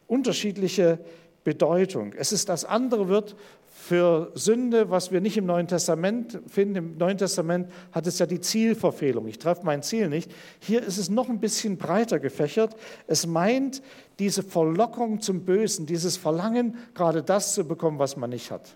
unterschiedliche 0.07 0.97
Bedeutung. 1.43 2.13
Es 2.13 2.31
ist 2.31 2.49
das 2.49 2.65
andere 2.65 3.07
Wort 3.07 3.35
für 3.73 4.31
Sünde, 4.35 4.89
was 4.89 5.11
wir 5.11 5.21
nicht 5.21 5.37
im 5.37 5.45
Neuen 5.45 5.67
Testament 5.67 6.39
finden. 6.47 6.75
Im 6.75 6.97
Neuen 6.97 7.17
Testament 7.17 7.71
hat 7.93 8.05
es 8.05 8.19
ja 8.19 8.25
die 8.25 8.41
Zielverfehlung. 8.41 9.27
Ich 9.27 9.39
treffe 9.39 9.65
mein 9.65 9.81
Ziel 9.81 10.09
nicht. 10.09 10.29
Hier 10.59 10.83
ist 10.83 10.97
es 10.97 11.09
noch 11.09 11.29
ein 11.29 11.39
bisschen 11.39 11.77
breiter 11.77 12.19
gefächert. 12.19 12.75
Es 13.07 13.25
meint 13.25 13.81
diese 14.19 14.43
Verlockung 14.43 15.21
zum 15.21 15.45
Bösen, 15.45 15.85
dieses 15.85 16.17
Verlangen, 16.17 16.75
gerade 16.93 17.23
das 17.23 17.53
zu 17.53 17.63
bekommen, 17.63 17.97
was 17.97 18.17
man 18.17 18.29
nicht 18.29 18.51
hat. 18.51 18.75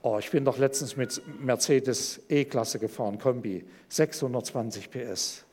Oh, 0.00 0.16
ich 0.18 0.30
bin 0.30 0.46
doch 0.46 0.56
letztens 0.56 0.96
mit 0.96 1.20
Mercedes 1.38 2.22
E-Klasse 2.30 2.78
gefahren, 2.78 3.18
Kombi, 3.18 3.66
620 3.90 4.90
PS. 4.90 5.44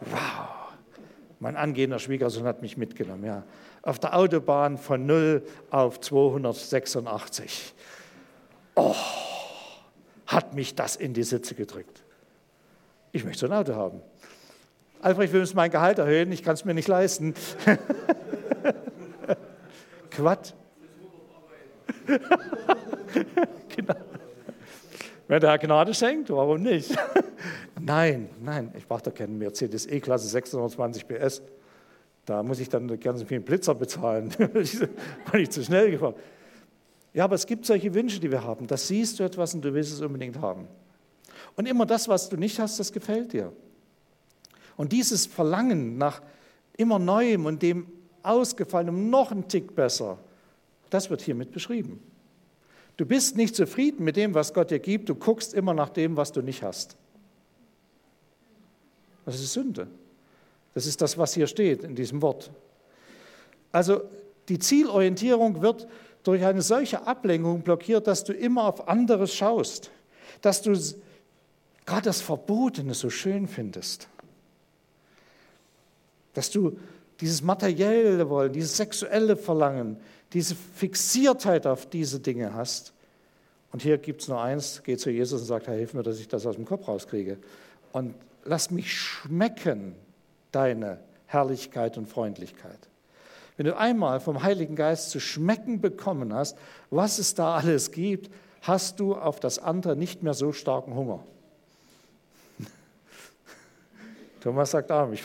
Wow. 0.00 0.64
Mein 1.38 1.56
angehender 1.56 1.98
Schwiegersohn 1.98 2.44
hat 2.44 2.62
mich 2.62 2.78
mitgenommen, 2.78 3.24
ja. 3.24 3.44
Auf 3.84 3.98
der 3.98 4.16
Autobahn 4.16 4.78
von 4.78 5.04
0 5.04 5.42
auf 5.70 6.00
286. 6.00 7.74
Oh, 8.76 8.94
hat 10.26 10.54
mich 10.54 10.74
das 10.74 10.96
in 10.96 11.12
die 11.12 11.22
Sitze 11.22 11.54
gedrückt. 11.54 12.02
Ich 13.12 13.24
möchte 13.24 13.40
so 13.40 13.46
ein 13.46 13.52
Auto 13.52 13.74
haben. 13.74 14.00
Albrecht, 15.02 15.34
wir 15.34 15.40
müssen 15.40 15.56
mein 15.56 15.70
Gehalt 15.70 15.98
erhöhen, 15.98 16.32
ich 16.32 16.42
kann 16.42 16.54
es 16.54 16.64
mir 16.64 16.72
nicht 16.72 16.88
leisten. 16.88 17.34
Quatsch. 20.10 20.52
genau. 23.76 23.94
Wenn 25.28 25.40
der 25.40 25.50
Herr 25.50 25.58
Gnade 25.58 25.92
schenkt, 25.92 26.30
warum 26.30 26.62
nicht? 26.62 26.96
nein, 27.80 28.30
nein, 28.40 28.72
ich 28.76 28.86
brauche 28.86 29.02
doch 29.02 29.14
keinen 29.14 29.36
Mercedes 29.36 29.86
E-Klasse 29.86 30.28
620 30.28 31.06
PS. 31.06 31.42
Da 32.24 32.42
muss 32.42 32.60
ich 32.60 32.68
dann 32.68 32.88
ganz 33.00 33.22
viel 33.22 33.40
Blitzer 33.40 33.74
bezahlen, 33.74 34.34
weil 34.38 35.40
ich 35.40 35.50
zu 35.50 35.62
schnell 35.62 35.90
gefahren 35.90 36.14
Ja, 37.12 37.24
aber 37.24 37.34
es 37.34 37.46
gibt 37.46 37.66
solche 37.66 37.92
Wünsche, 37.94 38.18
die 38.20 38.30
wir 38.30 38.42
haben. 38.42 38.66
Da 38.66 38.76
siehst 38.76 39.18
du 39.18 39.24
etwas 39.24 39.54
und 39.54 39.62
du 39.62 39.74
willst 39.74 39.92
es 39.92 40.00
unbedingt 40.00 40.40
haben. 40.40 40.66
Und 41.56 41.66
immer 41.66 41.86
das, 41.86 42.08
was 42.08 42.28
du 42.28 42.36
nicht 42.36 42.58
hast, 42.58 42.80
das 42.80 42.92
gefällt 42.92 43.32
dir. 43.32 43.52
Und 44.76 44.92
dieses 44.92 45.26
Verlangen 45.26 45.98
nach 45.98 46.22
immer 46.76 46.98
Neuem 46.98 47.46
und 47.46 47.62
dem 47.62 47.86
Ausgefallenem 48.22 49.10
noch 49.10 49.30
einen 49.30 49.46
Tick 49.46 49.74
besser, 49.74 50.18
das 50.90 51.10
wird 51.10 51.22
hiermit 51.22 51.52
beschrieben. 51.52 52.02
Du 52.96 53.04
bist 53.04 53.36
nicht 53.36 53.54
zufrieden 53.56 54.04
mit 54.04 54.16
dem, 54.16 54.34
was 54.34 54.54
Gott 54.54 54.70
dir 54.70 54.78
gibt, 54.78 55.08
du 55.08 55.14
guckst 55.14 55.52
immer 55.52 55.74
nach 55.74 55.90
dem, 55.90 56.16
was 56.16 56.32
du 56.32 56.42
nicht 56.42 56.62
hast. 56.62 56.96
Das 59.24 59.36
ist 59.36 59.52
Sünde. 59.52 59.88
Das 60.74 60.86
ist 60.86 61.00
das, 61.00 61.16
was 61.16 61.34
hier 61.34 61.46
steht 61.46 61.84
in 61.84 61.94
diesem 61.94 62.20
Wort. 62.20 62.50
Also 63.72 64.02
die 64.48 64.58
Zielorientierung 64.58 65.62
wird 65.62 65.88
durch 66.24 66.44
eine 66.44 66.62
solche 66.62 67.06
Ablenkung 67.06 67.62
blockiert, 67.62 68.06
dass 68.06 68.24
du 68.24 68.32
immer 68.32 68.64
auf 68.64 68.88
anderes 68.88 69.34
schaust, 69.34 69.90
dass 70.40 70.62
du 70.62 70.72
gerade 71.86 72.02
das 72.02 72.20
Verbotene 72.20 72.94
so 72.94 73.10
schön 73.10 73.46
findest, 73.46 74.08
dass 76.32 76.50
du 76.50 76.78
dieses 77.20 77.42
materielle 77.42 78.28
Wollen, 78.28 78.52
dieses 78.52 78.76
sexuelle 78.76 79.36
Verlangen, 79.36 79.96
diese 80.32 80.54
Fixiertheit 80.54 81.66
auf 81.66 81.86
diese 81.86 82.18
Dinge 82.20 82.54
hast. 82.54 82.92
Und 83.70 83.82
hier 83.82 83.98
gibt 83.98 84.22
es 84.22 84.28
nur 84.28 84.40
eins, 84.40 84.82
geh 84.84 84.96
zu 84.96 85.10
Jesus 85.10 85.42
und 85.42 85.46
sagt, 85.46 85.68
Herr, 85.68 85.74
hilf 85.74 85.94
mir, 85.94 86.02
dass 86.02 86.18
ich 86.18 86.28
das 86.28 86.46
aus 86.46 86.56
dem 86.56 86.64
Kopf 86.64 86.88
rauskriege. 86.88 87.38
Und 87.92 88.14
lass 88.44 88.70
mich 88.70 88.92
schmecken 88.92 89.94
deine 90.54 90.98
Herrlichkeit 91.26 91.98
und 91.98 92.06
Freundlichkeit. 92.06 92.78
Wenn 93.56 93.66
du 93.66 93.76
einmal 93.76 94.20
vom 94.20 94.42
Heiligen 94.42 94.76
Geist 94.76 95.10
zu 95.10 95.20
schmecken 95.20 95.80
bekommen 95.80 96.34
hast, 96.34 96.56
was 96.90 97.18
es 97.18 97.34
da 97.34 97.56
alles 97.56 97.92
gibt, 97.92 98.30
hast 98.62 98.98
du 98.98 99.14
auf 99.14 99.38
das 99.40 99.58
andere 99.58 99.96
nicht 99.96 100.22
mehr 100.22 100.34
so 100.34 100.52
starken 100.52 100.94
Hunger. 100.94 101.20
Thomas 104.40 104.72
sagt 104.72 104.90
Amen. 104.90 105.18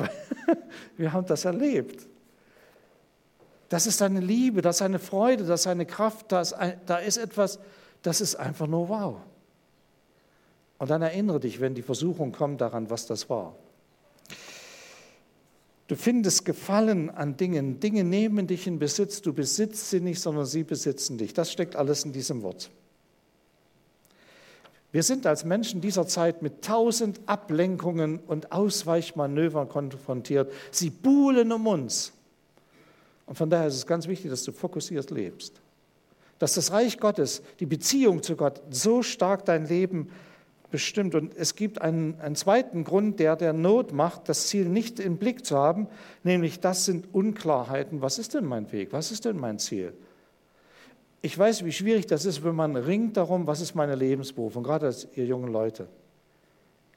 Wir 0.97 1.13
haben 1.13 1.25
das 1.25 1.45
erlebt. 1.45 2.07
Das 3.69 3.85
ist 3.85 4.01
eine 4.01 4.19
Liebe, 4.19 4.61
das 4.61 4.77
ist 4.77 4.81
eine 4.81 4.99
Freude, 4.99 5.45
das 5.45 5.61
ist 5.61 5.67
eine 5.67 5.85
Kraft, 5.85 6.31
das 6.31 6.53
ein, 6.53 6.79
da 6.87 6.97
ist 6.97 7.17
etwas, 7.17 7.59
das 8.01 8.19
ist 8.19 8.35
einfach 8.35 8.67
nur 8.67 8.89
wow. 8.89 9.17
Und 10.79 10.89
dann 10.89 11.01
erinnere 11.01 11.39
dich, 11.39 11.59
wenn 11.59 11.75
die 11.75 11.81
Versuchung 11.81 12.31
kommt, 12.31 12.61
daran, 12.61 12.89
was 12.89 13.05
das 13.05 13.29
war. 13.29 13.55
Du 15.89 15.95
findest 15.95 16.45
Gefallen 16.45 17.09
an 17.09 17.35
Dingen. 17.35 17.79
Dinge 17.79 18.03
nehmen 18.03 18.45
dich 18.45 18.67
in 18.67 18.77
Besitz. 18.77 19.23
Du 19.23 19.33
besitzt 19.33 19.89
sie 19.89 19.99
nicht, 19.99 20.21
sondern 20.21 20.45
sie 20.45 20.63
besitzen 20.63 21.17
dich. 21.17 21.33
Das 21.33 21.51
steckt 21.51 21.75
alles 21.75 22.05
in 22.05 22.13
diesem 22.13 22.43
Wort. 22.43 22.69
Wir 24.91 25.01
sind 25.01 25.25
als 25.25 25.45
Menschen 25.45 25.81
dieser 25.81 26.05
Zeit 26.05 26.43
mit 26.43 26.63
tausend 26.63 27.19
Ablenkungen 27.25 28.19
und 28.19 28.51
Ausweichmanövern 28.51 29.67
konfrontiert. 29.67 30.51
Sie 30.69 30.91
buhlen 30.91 31.51
um 31.51 31.65
uns. 31.65 32.13
Und 33.25 33.35
von 33.35 33.49
daher 33.49 33.67
ist 33.67 33.75
es 33.75 33.87
ganz 33.87 34.07
wichtig, 34.07 34.29
dass 34.29 34.43
du 34.43 34.51
fokussiert 34.51 35.09
lebst. 35.09 35.53
Dass 36.37 36.53
das 36.53 36.71
Reich 36.71 36.99
Gottes, 36.99 37.41
die 37.59 37.65
Beziehung 37.65 38.21
zu 38.21 38.35
Gott 38.35 38.61
so 38.69 39.01
stark 39.01 39.43
dein 39.45 39.65
Leben 39.65 40.11
bestimmt. 40.71 41.15
Und 41.15 41.35
es 41.35 41.55
gibt 41.55 41.81
einen, 41.81 42.19
einen 42.19 42.35
zweiten 42.35 42.83
Grund, 42.83 43.19
der 43.19 43.35
der 43.35 43.53
Not 43.53 43.93
macht, 43.93 44.29
das 44.29 44.47
Ziel 44.47 44.65
nicht 44.65 44.99
im 44.99 45.17
Blick 45.17 45.45
zu 45.45 45.57
haben, 45.57 45.87
nämlich 46.23 46.59
das 46.59 46.85
sind 46.85 47.13
Unklarheiten. 47.13 48.01
Was 48.01 48.19
ist 48.19 48.33
denn 48.33 48.45
mein 48.45 48.71
Weg? 48.71 48.93
Was 48.93 49.11
ist 49.11 49.25
denn 49.25 49.37
mein 49.37 49.59
Ziel? 49.59 49.93
Ich 51.21 51.37
weiß, 51.37 51.65
wie 51.65 51.71
schwierig 51.71 52.07
das 52.07 52.25
ist, 52.25 52.43
wenn 52.43 52.55
man 52.55 52.75
ringt 52.75 53.17
darum, 53.17 53.45
was 53.45 53.59
ist 53.59 53.75
meine 53.75 53.95
Lebensberufung, 53.95 54.63
gerade 54.63 54.85
als 54.85 55.07
ihr 55.15 55.25
jungen 55.25 55.51
Leute. 55.51 55.87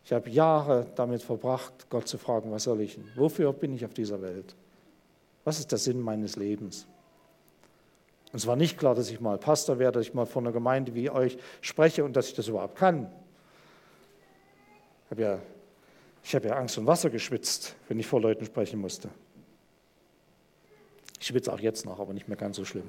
Ich 0.05 0.13
habe 0.13 0.31
Jahre 0.31 0.87
damit 0.95 1.23
verbracht, 1.23 1.87
Gott 1.91 2.07
zu 2.09 2.19
fragen, 2.19 2.51
was 2.51 2.65
soll 2.65 2.81
ich? 2.81 2.99
Wofür 3.17 3.53
bin 3.53 3.73
ich 3.75 3.85
auf 3.85 3.95
dieser 3.95 4.21
Welt? 4.23 4.55
Was 5.45 5.59
ist 5.59 5.73
der 5.73 5.79
Sinn 5.79 6.01
meines 6.01 6.37
Lebens? 6.37 6.87
Und 8.33 8.39
es 8.39 8.47
war 8.47 8.57
nicht 8.57 8.79
klar, 8.79 8.95
dass 8.95 9.11
ich 9.11 9.21
mal 9.21 9.39
Pastor 9.39 9.79
werde, 9.79 9.99
dass 9.99 10.07
ich 10.07 10.15
mal 10.15 10.25
vor 10.25 10.43
einer 10.43 10.53
Gemeinde 10.53 10.95
wie 10.95 11.11
euch 11.11 11.37
spreche 11.61 12.05
und 12.05 12.17
dass 12.17 12.29
ich 12.29 12.35
das 12.35 12.49
überhaupt 12.49 12.77
kann 12.77 13.11
habe 15.13 15.23
ja, 15.23 15.39
ich 16.25 16.35
habe 16.35 16.49
ja 16.49 16.57
Angst 16.57 16.79
und 16.79 16.87
Wasser 16.87 17.11
geschwitzt, 17.11 17.77
wenn 17.87 18.01
ich 18.01 18.07
vor 18.07 18.19
Leuten 18.19 18.47
sprechen 18.47 18.81
musste. 18.81 19.11
Ich 21.21 21.27
schwitze 21.27 21.53
auch 21.53 21.61
jetzt 21.61 21.85
noch, 21.85 22.01
aber 22.01 22.15
nicht 22.15 22.29
mehr 22.29 22.39
ganz 22.39 22.57
so 22.57 22.65
schlimm. 22.65 22.89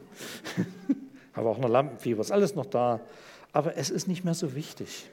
habe 1.33 1.49
auch 1.49 1.57
noch 1.57 1.67
Lampenfieber, 1.67 2.21
ist 2.21 2.31
alles 2.31 2.55
noch 2.55 2.65
da. 2.65 3.01
Aber 3.51 3.75
es 3.75 3.89
ist 3.89 4.07
nicht 4.07 4.23
mehr 4.23 4.35
so 4.35 4.55
wichtig, 4.55 5.09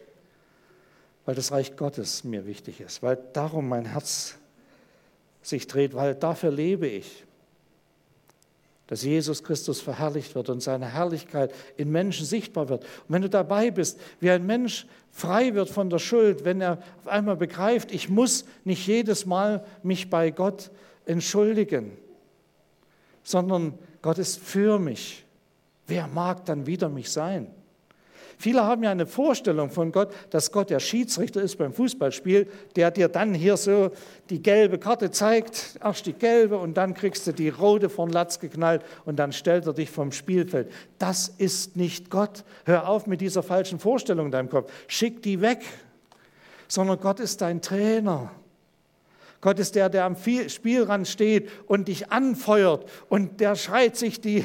weil 1.25 1.35
das 1.35 1.51
Reich 1.51 1.77
Gottes 1.77 2.23
mir 2.23 2.47
wichtig 2.47 2.81
ist, 2.81 3.03
weil 3.03 3.19
darum 3.33 3.69
mein 3.69 3.87
Herz 3.87 4.39
sich 5.43 5.67
dreht, 5.67 5.95
weil 5.95 6.15
dafür 6.15 6.53
lebe 6.53 6.87
ich 6.87 7.25
dass 8.91 9.05
Jesus 9.05 9.45
Christus 9.45 9.81
verherrlicht 9.81 10.35
wird 10.35 10.51
und 10.51 10.61
seine 10.61 10.93
Herrlichkeit 10.93 11.55
in 11.77 11.93
Menschen 11.93 12.27
sichtbar 12.27 12.69
wird. 12.69 12.83
Und 12.83 13.05
wenn 13.09 13.23
du 13.23 13.31
dabei 13.31 13.71
bist, 13.71 14.01
wie 14.19 14.31
ein 14.31 14.45
Mensch 14.45 14.85
frei 15.13 15.55
wird 15.55 15.71
von 15.71 15.89
der 15.89 16.01
Schuld, 16.01 16.45
wenn 16.45 16.61
er 16.61 16.79
auf 16.99 17.07
einmal 17.07 17.37
begreift, 17.37 17.93
ich 17.93 18.09
muss 18.09 18.45
nicht 18.65 18.85
jedes 18.89 19.27
Mal 19.27 19.65
mich 19.85 20.11
bei 20.11 20.33
Gott 20.33 20.73
entschuldigen, 21.07 21.93
sondern 23.23 23.79
Gott 24.03 24.19
ist 24.19 24.41
für 24.41 24.81
mich. 24.81 25.25
Wer 25.87 26.09
mag 26.09 26.45
dann 26.45 26.67
wieder 26.67 26.89
mich 26.89 27.13
sein? 27.13 27.47
Viele 28.41 28.65
haben 28.65 28.83
ja 28.83 28.91
eine 28.91 29.05
Vorstellung 29.05 29.69
von 29.69 29.93
Gott, 29.93 30.15
dass 30.31 30.51
Gott 30.51 30.71
der 30.71 30.81
Schiedsrichter 30.81 31.43
ist 31.43 31.59
beim 31.59 31.75
Fußballspiel, 31.75 32.49
der 32.75 32.91
dir 32.91 33.09
dann 33.09 33.35
hier 33.35 33.59
so 33.59 33.91
die 34.31 34.43
gelbe 34.43 34.79
Karte 34.79 35.11
zeigt, 35.11 35.79
erst 35.85 36.07
die 36.07 36.15
gelbe 36.15 36.57
und 36.57 36.79
dann 36.79 36.95
kriegst 36.95 37.27
du 37.27 37.33
die 37.33 37.51
rote 37.51 37.91
von 37.91 38.09
Latz 38.09 38.39
geknallt 38.39 38.83
und 39.05 39.17
dann 39.19 39.35
stellt 39.35 39.67
er 39.67 39.75
dich 39.75 39.91
vom 39.91 40.11
Spielfeld. 40.11 40.73
Das 40.99 41.29
ist 41.29 41.77
nicht 41.77 42.09
Gott. 42.09 42.45
Hör 42.65 42.89
auf 42.89 43.07
mit 43.07 43.21
dieser 43.21 43.43
falschen 43.43 43.79
Vorstellung 43.79 44.27
in 44.27 44.33
deinem 44.33 44.49
Kopf. 44.49 44.73
Schick 44.87 45.23
die 45.23 45.43
weg. 45.43 45.61
Sondern 46.67 46.99
Gott 46.99 47.21
ist 47.21 47.43
dein 47.43 47.61
Trainer. 47.61 48.31
Gott 49.41 49.59
ist 49.59 49.75
der, 49.75 49.89
der 49.89 50.05
am 50.05 50.17
Spielrand 50.17 51.09
steht 51.09 51.49
und 51.67 51.89
dich 51.89 52.13
anfeuert 52.13 52.91
und 53.09 53.41
der 53.41 53.57
schreit 53.57 53.97
sich 53.97 54.21
die, 54.21 54.45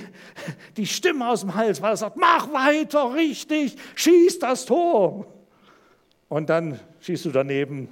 die 0.78 0.88
Stimme 0.88 1.28
aus 1.28 1.42
dem 1.42 1.56
Hals, 1.56 1.82
weil 1.82 1.92
er 1.92 1.98
sagt, 1.98 2.16
mach 2.16 2.52
weiter, 2.54 3.14
richtig, 3.14 3.76
schieß 3.96 4.40
das 4.40 4.66
Tor. 4.66 5.28
Und 6.30 6.50
dann 6.50 6.80
schießt 7.02 7.26
du 7.26 7.32
daneben 7.32 7.90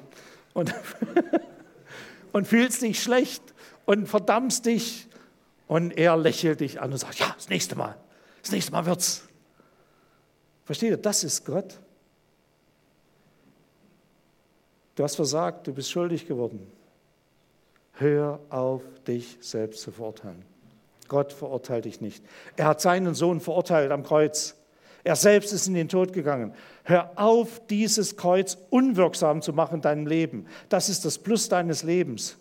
und, 0.53 0.73
und 2.31 2.47
fühlst 2.47 2.81
dich 2.81 3.03
schlecht 3.03 3.43
und 3.85 4.07
verdammst 4.07 4.65
dich 4.65 5.07
und 5.67 5.91
er 5.91 6.15
lächelt 6.15 6.61
dich 6.61 6.81
an 6.81 6.93
und 6.93 6.97
sagt, 6.97 7.19
ja, 7.19 7.33
das 7.35 7.49
nächste 7.49 7.75
Mal, 7.75 7.97
das 8.41 8.51
nächste 8.51 8.71
Mal 8.71 8.85
wird's. 8.85 9.23
Versteht 10.63 10.91
ihr, 10.91 10.97
das 10.97 11.25
ist 11.25 11.45
Gott. 11.45 11.77
Du 14.95 15.03
hast 15.03 15.17
versagt, 15.17 15.67
du 15.67 15.73
bist 15.73 15.91
schuldig 15.91 16.25
geworden. 16.25 16.71
Hör 17.93 18.39
auf, 18.49 18.81
dich 19.07 19.37
selbst 19.39 19.81
zu 19.81 19.91
verurteilen. 19.91 20.43
Gott 21.07 21.31
verurteilt 21.31 21.85
dich 21.85 22.01
nicht. 22.01 22.23
Er 22.55 22.65
hat 22.65 22.81
seinen 22.81 23.13
Sohn 23.13 23.39
verurteilt 23.39 23.91
am 23.91 24.03
Kreuz. 24.03 24.55
Er 25.03 25.15
selbst 25.15 25.53
ist 25.53 25.67
in 25.67 25.73
den 25.73 25.89
Tod 25.89 26.13
gegangen. 26.13 26.53
Hör 26.83 27.11
auf, 27.15 27.61
dieses 27.67 28.17
Kreuz 28.17 28.57
unwirksam 28.69 29.41
zu 29.41 29.53
machen 29.53 29.75
in 29.75 29.81
deinem 29.81 30.07
Leben. 30.07 30.47
Das 30.69 30.89
ist 30.89 31.05
das 31.05 31.17
Plus 31.17 31.49
deines 31.49 31.83
Lebens. 31.83 32.37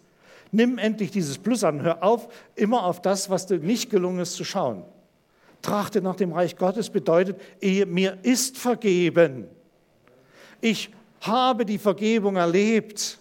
Nimm 0.53 0.79
endlich 0.79 1.11
dieses 1.11 1.39
Plus 1.39 1.65
an. 1.65 1.83
Hör 1.83 2.03
auf, 2.03 2.29
immer 2.55 2.85
auf 2.87 3.03
das, 3.03 3.29
was 3.31 3.47
dir 3.47 3.59
nicht 3.59 3.91
gelungen 3.91 4.21
ist, 4.21 4.35
zu 4.35 4.45
schauen. 4.45 4.85
Trachte 5.61 6.03
nach 6.03 6.17
dem 6.17 6.33
Reich 6.33 6.57
Gottes 6.57 6.91
bedeutet, 6.91 7.41
mir 7.61 8.19
ist 8.23 8.59
vergeben. 8.59 9.49
Ich 10.61 10.91
habe 11.21 11.65
die 11.65 11.79
Vergebung 11.79 12.37
erlebt 12.37 13.19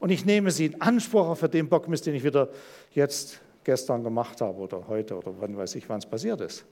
und 0.00 0.10
ich 0.10 0.24
nehme 0.24 0.50
sie 0.50 0.66
in 0.66 0.80
Anspruch 0.80 1.36
für 1.36 1.48
den 1.48 1.68
Bockmist, 1.68 2.06
den 2.06 2.14
ich 2.14 2.24
wieder 2.24 2.48
jetzt 2.92 3.40
gestern 3.64 4.02
gemacht 4.04 4.40
habe 4.40 4.58
oder 4.58 4.86
heute 4.88 5.16
oder 5.16 5.32
wann 5.40 5.56
weiß 5.56 5.74
ich, 5.74 5.88
wann 5.88 5.98
es 5.98 6.06
passiert 6.06 6.40
ist. 6.40 6.64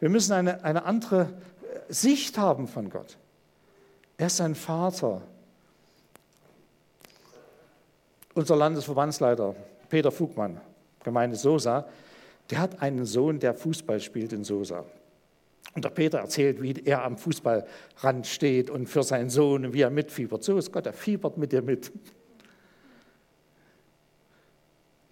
Wir 0.00 0.08
müssen 0.08 0.32
eine, 0.32 0.62
eine 0.64 0.84
andere 0.84 1.28
Sicht 1.88 2.36
haben 2.38 2.68
von 2.68 2.90
Gott. 2.90 3.16
Er 4.16 4.26
ist 4.26 4.40
ein 4.40 4.54
Vater. 4.54 5.22
Unser 8.34 8.56
Landesverbandsleiter 8.56 9.54
Peter 9.88 10.10
Fugmann, 10.10 10.60
Gemeinde 11.04 11.36
Sosa, 11.36 11.86
der 12.50 12.58
hat 12.58 12.82
einen 12.82 13.06
Sohn, 13.06 13.38
der 13.38 13.54
Fußball 13.54 14.00
spielt 14.00 14.32
in 14.32 14.44
Sosa. 14.44 14.84
Und 15.74 15.84
der 15.84 15.90
Peter 15.90 16.18
erzählt, 16.18 16.60
wie 16.62 16.74
er 16.84 17.04
am 17.04 17.16
Fußballrand 17.16 18.26
steht 18.26 18.70
und 18.70 18.88
für 18.88 19.02
seinen 19.02 19.30
Sohn, 19.30 19.72
wie 19.72 19.82
er 19.82 19.90
mitfiebert. 19.90 20.44
So 20.44 20.56
ist 20.58 20.72
Gott, 20.72 20.86
er 20.86 20.92
fiebert 20.92 21.36
mit 21.36 21.52
dir 21.52 21.62
mit. 21.62 21.90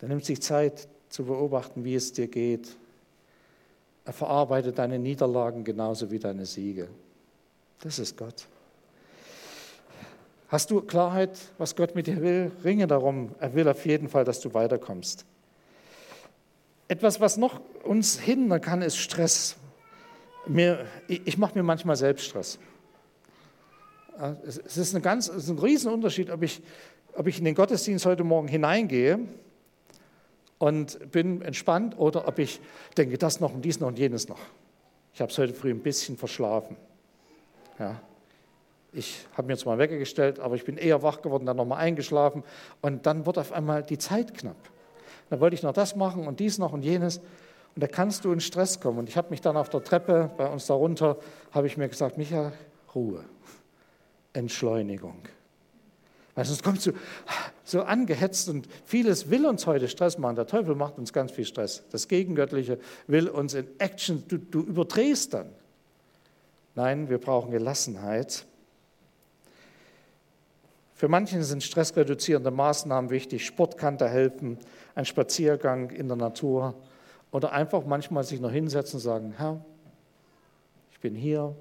Er 0.02 0.08
nimmt 0.08 0.24
sich 0.24 0.42
Zeit 0.42 0.88
zu 1.08 1.24
beobachten, 1.24 1.84
wie 1.84 1.94
es 1.94 2.12
dir 2.12 2.26
geht. 2.26 2.76
Er 4.04 4.12
verarbeitet 4.12 4.78
deine 4.78 4.98
Niederlagen 4.98 5.62
genauso 5.62 6.10
wie 6.10 6.18
deine 6.18 6.44
Siege. 6.44 6.88
Das 7.80 8.00
ist 8.00 8.16
Gott. 8.16 8.48
Hast 10.48 10.72
du 10.72 10.80
Klarheit, 10.82 11.38
was 11.56 11.76
Gott 11.76 11.94
mit 11.94 12.08
dir 12.08 12.20
will? 12.20 12.50
Ringe 12.64 12.88
darum. 12.88 13.30
Er 13.38 13.54
will 13.54 13.68
auf 13.68 13.86
jeden 13.86 14.08
Fall, 14.08 14.24
dass 14.24 14.40
du 14.40 14.52
weiterkommst. 14.52 15.24
Etwas, 16.88 17.20
was 17.20 17.36
noch 17.36 17.60
uns 17.84 18.18
hindern 18.18 18.60
kann, 18.60 18.82
ist 18.82 18.96
Stress. 18.96 19.56
Mir, 20.46 20.84
ich 21.06 21.38
mache 21.38 21.54
mir 21.54 21.62
manchmal 21.62 21.94
selbst 21.94 22.26
Stress. 22.26 22.58
Es 24.44 24.76
ist, 24.76 24.96
ein 24.96 25.00
ganz, 25.00 25.28
es 25.28 25.44
ist 25.44 25.50
ein 25.50 25.58
Riesenunterschied, 25.58 26.28
ob 26.30 26.42
ich, 26.42 26.60
ob 27.14 27.28
ich 27.28 27.38
in 27.38 27.44
den 27.44 27.54
Gottesdienst 27.54 28.04
heute 28.04 28.24
Morgen 28.24 28.48
hineingehe 28.48 29.20
und 30.62 31.10
bin 31.10 31.42
entspannt 31.42 31.98
oder 31.98 32.28
ob 32.28 32.38
ich 32.38 32.60
denke, 32.96 33.18
das 33.18 33.40
noch 33.40 33.52
und 33.52 33.64
dies 33.64 33.80
noch 33.80 33.88
und 33.88 33.98
jenes 33.98 34.28
noch. 34.28 34.38
Ich 35.12 35.20
habe 35.20 35.32
es 35.32 35.36
heute 35.36 35.54
früh 35.54 35.70
ein 35.70 35.80
bisschen 35.80 36.16
verschlafen. 36.16 36.76
Ja. 37.80 38.00
Ich 38.92 39.26
habe 39.36 39.48
mir 39.48 39.56
zwar 39.56 39.78
Wecker 39.78 39.98
gestellt, 39.98 40.38
aber 40.38 40.54
ich 40.54 40.64
bin 40.64 40.76
eher 40.76 41.02
wach 41.02 41.20
geworden, 41.20 41.46
dann 41.46 41.56
nochmal 41.56 41.78
eingeschlafen 41.78 42.44
und 42.80 43.06
dann 43.06 43.26
wird 43.26 43.38
auf 43.38 43.50
einmal 43.50 43.82
die 43.82 43.98
Zeit 43.98 44.38
knapp. 44.38 44.54
Dann 45.30 45.40
wollte 45.40 45.54
ich 45.54 45.64
noch 45.64 45.72
das 45.72 45.96
machen 45.96 46.28
und 46.28 46.38
dies 46.38 46.58
noch 46.58 46.72
und 46.72 46.84
jenes 46.84 47.18
und 47.74 47.82
da 47.82 47.88
kannst 47.88 48.24
du 48.24 48.30
in 48.32 48.38
Stress 48.38 48.78
kommen. 48.78 49.00
Und 49.00 49.08
ich 49.08 49.16
habe 49.16 49.30
mich 49.30 49.40
dann 49.40 49.56
auf 49.56 49.68
der 49.68 49.82
Treppe 49.82 50.30
bei 50.36 50.46
uns 50.46 50.68
darunter, 50.68 51.16
habe 51.50 51.66
ich 51.66 51.76
mir 51.76 51.88
gesagt, 51.88 52.18
Micha, 52.18 52.52
Ruhe, 52.94 53.24
Entschleunigung. 54.32 55.24
Weil 56.34 56.44
sonst 56.46 56.62
kommt 56.62 56.80
so, 56.80 56.92
so 57.64 57.82
angehetzt 57.82 58.48
und 58.48 58.66
vieles 58.84 59.28
will 59.30 59.46
uns 59.46 59.66
heute 59.66 59.88
Stress 59.88 60.16
machen. 60.16 60.36
Der 60.36 60.46
Teufel 60.46 60.74
macht 60.74 60.98
uns 60.98 61.12
ganz 61.12 61.30
viel 61.32 61.44
Stress. 61.44 61.82
Das 61.90 62.08
Gegengöttliche 62.08 62.78
will 63.06 63.28
uns 63.28 63.54
in 63.54 63.66
Action, 63.78 64.24
du, 64.28 64.38
du 64.38 64.60
überdrehst 64.60 65.34
dann. 65.34 65.50
Nein, 66.74 67.10
wir 67.10 67.18
brauchen 67.18 67.50
Gelassenheit. 67.50 68.46
Für 70.94 71.08
manchen 71.08 71.42
sind 71.42 71.62
stressreduzierende 71.62 72.50
Maßnahmen 72.50 73.10
wichtig. 73.10 73.44
Sport 73.44 73.76
kann 73.76 73.98
da 73.98 74.06
helfen, 74.06 74.58
ein 74.94 75.04
Spaziergang 75.04 75.90
in 75.90 76.08
der 76.08 76.16
Natur 76.16 76.74
oder 77.30 77.52
einfach 77.52 77.84
manchmal 77.84 78.24
sich 78.24 78.40
noch 78.40 78.52
hinsetzen 78.52 78.98
und 78.98 79.00
sagen, 79.00 79.34
Herr, 79.36 79.62
ich 80.92 81.00
bin 81.00 81.14
hier, 81.14 81.54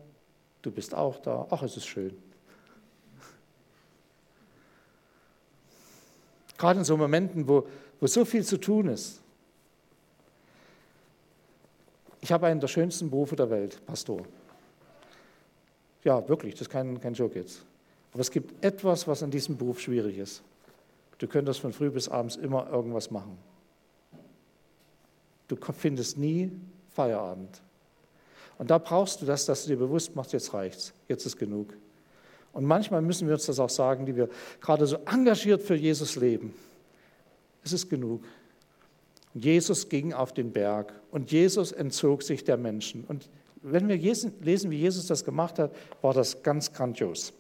du 0.62 0.72
bist 0.72 0.94
auch 0.94 1.20
da, 1.20 1.48
ach, 1.50 1.64
es 1.64 1.76
ist 1.76 1.88
schön. 1.88 2.16
Gerade 6.62 6.78
in 6.78 6.86
so 6.86 6.96
Momenten, 6.96 7.48
wo, 7.48 7.66
wo 8.00 8.06
so 8.06 8.24
viel 8.24 8.46
zu 8.46 8.60
tun 8.60 8.88
ist. 8.90 9.20
Ich 12.20 12.32
habe 12.32 12.46
einen 12.46 12.60
der 12.60 12.68
schönsten 12.68 13.10
Berufe 13.10 13.36
der 13.36 13.50
Welt, 13.50 13.84
Pastor. 13.88 14.22
Ja, 16.04 16.30
wirklich, 16.30 16.54
das 16.54 16.62
ist 16.62 16.70
kein, 16.70 17.02
kein 17.02 17.16
Joke 17.16 17.40
jetzt. 17.40 17.64
Aber 18.12 18.22
es 18.22 18.30
gibt 18.30 18.64
etwas, 18.64 19.08
was 19.08 19.24
an 19.24 19.32
diesem 19.32 19.58
Beruf 19.58 19.80
schwierig 19.80 20.20
ist. 20.20 20.44
Du 21.18 21.26
könntest 21.26 21.62
von 21.62 21.74
früh 21.74 21.90
bis 21.90 22.08
abends 22.08 22.36
immer 22.36 22.70
irgendwas 22.70 23.10
machen. 23.10 23.40
Du 25.48 25.58
findest 25.74 26.20
nie 26.20 26.52
Feierabend. 26.92 27.60
Und 28.60 28.70
da 28.70 28.78
brauchst 28.78 29.20
du 29.20 29.26
das, 29.26 29.48
dass 29.48 29.64
du 29.64 29.70
dir 29.70 29.78
bewusst 29.78 30.16
machst, 30.16 30.32
jetzt 30.32 30.54
reicht's, 30.54 30.94
jetzt 31.08 31.26
ist 31.26 31.38
genug. 31.38 31.74
Und 32.54 32.66
manchmal 32.66 33.02
müssen 33.02 33.28
wir 33.28 33.36
uns 33.36 33.46
das 33.46 33.60
auch 33.60 33.70
sagen, 33.70 34.06
die 34.06 34.16
wir 34.16 34.30
gerade 34.60 34.86
so 34.86 34.98
engagiert 35.06 35.62
für 35.62 35.76
Jesus 35.76 36.16
leben. 36.16 36.54
Es 37.64 37.74
ist 37.74 37.90
genug. 37.90 38.24
Jesus 39.34 39.88
ging 39.88 40.14
auf 40.14 40.34
den 40.34 40.52
Berg 40.52 40.94
und 41.12 41.32
Jesus 41.32 41.72
entzog 41.72 42.24
sich 42.24 42.44
der 42.44 42.58
Menschen. 42.58 43.06
Und 43.08 43.30
wenn 43.62 43.88
wir 43.88 43.96
lesen, 43.96 44.72
wie 44.72 44.78
Jesus 44.78 45.08
das 45.08 45.24
gemacht 45.24 45.60
hat, 45.60 45.74
war 46.02 46.14
das 46.14 46.44
ganz 46.44 46.74
grandios. 46.74 47.32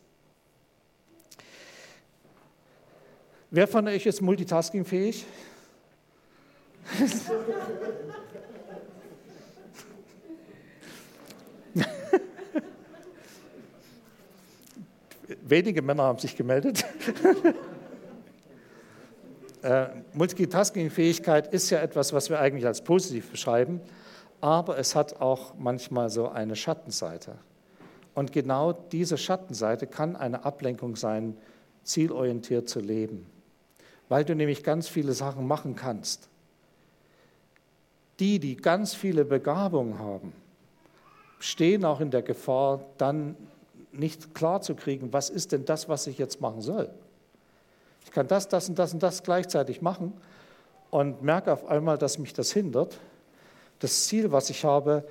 Wer 3.50 3.67
von 3.67 3.88
euch 3.88 4.06
ist 4.06 4.21
multitaskingfähig? 4.21 5.26
Wenige 15.41 15.81
Männer 15.81 16.03
haben 16.03 16.19
sich 16.19 16.35
gemeldet. 16.35 16.81
äh, 19.61 19.87
Multitasking-Fähigkeit 20.13 21.53
ist 21.53 21.69
ja 21.69 21.79
etwas, 21.79 22.13
was 22.13 22.29
wir 22.29 22.39
eigentlich 22.39 22.65
als 22.65 22.83
positiv 22.83 23.31
beschreiben, 23.31 23.81
aber 24.39 24.77
es 24.77 24.95
hat 24.95 25.21
auch 25.21 25.53
manchmal 25.57 26.09
so 26.09 26.29
eine 26.29 26.55
Schattenseite. 26.55 27.37
Und 28.13 28.33
genau 28.33 28.73
diese 28.73 29.17
Schattenseite 29.17 29.87
kann 29.87 30.15
eine 30.15 30.43
Ablenkung 30.43 30.95
sein, 30.95 31.37
zielorientiert 31.83 32.69
zu 32.69 32.79
leben, 32.79 33.25
weil 34.09 34.25
du 34.25 34.35
nämlich 34.35 34.63
ganz 34.63 34.87
viele 34.87 35.13
Sachen 35.13 35.47
machen 35.47 35.75
kannst. 35.75 36.29
Die, 38.19 38.39
die 38.39 38.55
ganz 38.55 38.93
viele 38.93 39.25
Begabungen 39.25 39.97
haben, 39.97 40.33
stehen 41.39 41.85
auch 41.85 42.01
in 42.01 42.11
der 42.11 42.21
Gefahr, 42.21 42.81
dann 42.97 43.35
nicht 43.91 44.34
klar 44.34 44.62
zu 44.62 44.75
kriegen, 44.75 45.13
was 45.13 45.30
ist 45.30 45.51
denn 45.51 45.65
das, 45.65 45.89
was 45.89 46.08
ich 46.08 46.17
jetzt 46.17 46.41
machen 46.41 46.62
soll. 46.62 46.89
Ich 48.06 48.12
kann 48.12 48.27
das, 48.27 48.47
das 48.47 48.69
und 48.69 48.80
das 48.80 48.93
und 48.93 49.04
das 49.04 49.23
gleichzeitig 49.23 49.82
machen 49.82 50.13
und 50.89 51.21
merke 51.21 51.51
auf 51.51 51.65
einmal, 51.65 51.97
dass 51.97 52.17
mich 52.17 52.34
das 52.34 52.51
hindert, 52.51 52.99
das 53.80 54.08
Ziel, 54.08 54.32
was 54.32 54.49
ich 54.49 54.63
habe, 54.63 55.08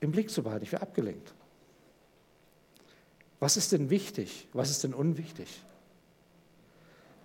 im 0.00 0.12
Blick 0.12 0.30
zu 0.30 0.42
behalten. 0.42 0.64
Ich 0.64 0.72
werde 0.72 0.82
abgelenkt. 0.82 1.32
Was 3.40 3.56
ist 3.56 3.72
denn 3.72 3.90
wichtig? 3.90 4.48
Was 4.52 4.70
ist 4.70 4.84
denn 4.84 4.94
unwichtig? 4.94 5.62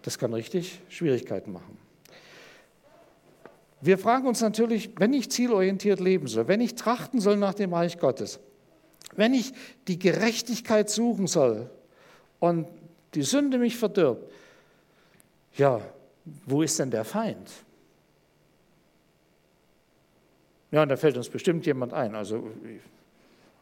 Das 0.01 0.17
kann 0.17 0.33
richtig 0.33 0.81
Schwierigkeiten 0.89 1.51
machen. 1.51 1.77
Wir 3.81 3.97
fragen 3.97 4.27
uns 4.27 4.41
natürlich, 4.41 4.91
wenn 4.97 5.13
ich 5.13 5.31
zielorientiert 5.31 5.99
leben 5.99 6.27
soll, 6.27 6.47
wenn 6.47 6.59
ich 6.59 6.75
trachten 6.75 7.21
soll 7.21 7.37
nach 7.37 7.53
dem 7.53 7.73
Reich 7.73 7.99
Gottes, 7.99 8.39
wenn 9.15 9.33
ich 9.33 9.53
die 9.87 9.99
Gerechtigkeit 9.99 10.89
suchen 10.89 11.27
soll 11.27 11.69
und 12.39 12.67
die 13.13 13.23
Sünde 13.23 13.57
mich 13.57 13.77
verdirbt, 13.77 14.31
ja, 15.55 15.81
wo 16.45 16.61
ist 16.61 16.79
denn 16.79 16.91
der 16.91 17.05
Feind? 17.05 17.49
Ja, 20.71 20.83
und 20.83 20.89
da 20.89 20.97
fällt 20.97 21.17
uns 21.17 21.29
bestimmt 21.29 21.65
jemand 21.65 21.93
ein. 21.93 22.15
Also, 22.15 22.47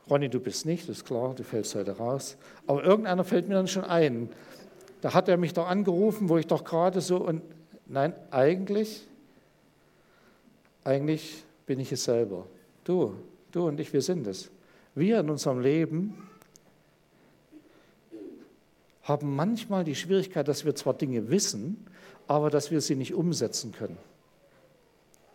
Ronny, 0.10 0.30
du 0.30 0.40
bist 0.40 0.66
nicht, 0.66 0.90
ist 0.90 1.06
klar, 1.06 1.34
du 1.34 1.44
fällst 1.44 1.76
heute 1.76 1.98
raus. 1.98 2.38
Aber 2.66 2.84
irgendeiner 2.84 3.24
fällt 3.24 3.48
mir 3.48 3.56
dann 3.56 3.68
schon 3.68 3.86
ein. 3.86 4.30
Da 5.02 5.14
hat 5.14 5.30
er 5.30 5.38
mich 5.38 5.54
doch 5.54 5.68
angerufen, 5.68 6.28
wo 6.28 6.38
ich 6.38 6.48
doch 6.48 6.64
gerade 6.64 7.02
so 7.02 7.18
und 7.18 7.42
nein, 7.86 8.14
eigentlich, 8.32 9.08
eigentlich 10.84 11.44
bin 11.66 11.80
ich 11.80 11.92
es 11.92 12.04
selber. 12.04 12.48
Du, 12.84 13.16
du 13.52 13.68
und 13.68 13.80
ich, 13.80 13.94
wir 13.94 14.02
sind 14.02 14.28
es. 14.28 14.50
Wir 14.98 15.20
in 15.20 15.30
unserem 15.30 15.60
Leben 15.60 16.16
haben 19.04 19.36
manchmal 19.36 19.84
die 19.84 19.94
Schwierigkeit, 19.94 20.48
dass 20.48 20.66
wir 20.66 20.74
zwar 20.74 20.96
Dinge 20.96 21.30
wissen, 21.30 21.86
aber 22.26 22.50
dass 22.50 22.72
wir 22.72 22.82
sie 22.82 22.96
nicht 22.96 23.14
umsetzen 23.14 23.74
können. 23.74 23.98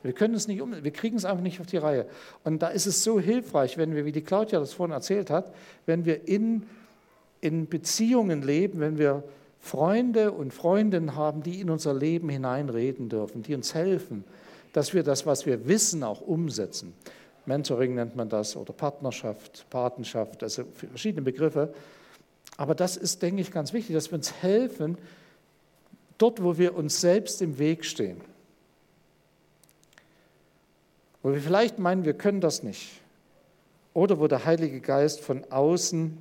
Wir 0.02 0.14
können 0.14 0.34
es 0.34 0.48
nicht 0.48 0.60
um, 0.60 0.82
wir 0.82 0.90
kriegen 0.90 1.16
es 1.16 1.24
einfach 1.24 1.44
nicht 1.44 1.60
auf 1.60 1.66
die 1.66 1.76
Reihe. 1.76 2.06
Und 2.42 2.60
da 2.60 2.70
ist 2.70 2.86
es 2.86 3.04
so 3.04 3.20
hilfreich, 3.20 3.78
wenn 3.78 3.94
wir, 3.94 4.04
wie 4.04 4.10
die 4.10 4.22
Claudia 4.22 4.58
das 4.58 4.72
vorhin 4.72 4.92
erzählt 4.92 5.30
hat, 5.30 5.54
wenn 5.86 6.06
wir 6.06 6.26
in, 6.26 6.64
in 7.40 7.68
Beziehungen 7.68 8.42
leben, 8.42 8.80
wenn 8.80 8.98
wir 8.98 9.22
Freunde 9.60 10.32
und 10.32 10.52
Freundinnen 10.52 11.14
haben, 11.14 11.44
die 11.44 11.60
in 11.60 11.70
unser 11.70 11.94
Leben 11.94 12.28
hineinreden 12.28 13.08
dürfen, 13.08 13.44
die 13.44 13.54
uns 13.54 13.74
helfen, 13.74 14.24
dass 14.72 14.92
wir 14.92 15.04
das, 15.04 15.24
was 15.24 15.46
wir 15.46 15.68
wissen, 15.68 16.02
auch 16.02 16.20
umsetzen. 16.20 16.94
Mentoring 17.46 17.94
nennt 17.94 18.16
man 18.16 18.28
das 18.28 18.56
oder 18.56 18.72
Partnerschaft, 18.72 19.66
Patenschaft, 19.70 20.42
also 20.42 20.64
verschiedene 20.74 21.22
Begriffe. 21.22 21.74
Aber 22.56 22.74
das 22.74 22.96
ist, 22.96 23.22
denke 23.22 23.40
ich, 23.40 23.50
ganz 23.50 23.72
wichtig, 23.72 23.94
dass 23.94 24.10
wir 24.10 24.16
uns 24.16 24.32
helfen, 24.42 24.98
dort, 26.18 26.42
wo 26.42 26.58
wir 26.58 26.76
uns 26.76 27.00
selbst 27.00 27.42
im 27.42 27.58
Weg 27.58 27.84
stehen. 27.84 28.20
Wo 31.22 31.32
wir 31.32 31.40
vielleicht 31.40 31.78
meinen, 31.78 32.04
wir 32.04 32.14
können 32.14 32.40
das 32.40 32.62
nicht. 32.62 33.00
Oder 33.94 34.18
wo 34.18 34.26
der 34.26 34.44
Heilige 34.44 34.80
Geist 34.80 35.20
von 35.20 35.44
außen 35.50 36.16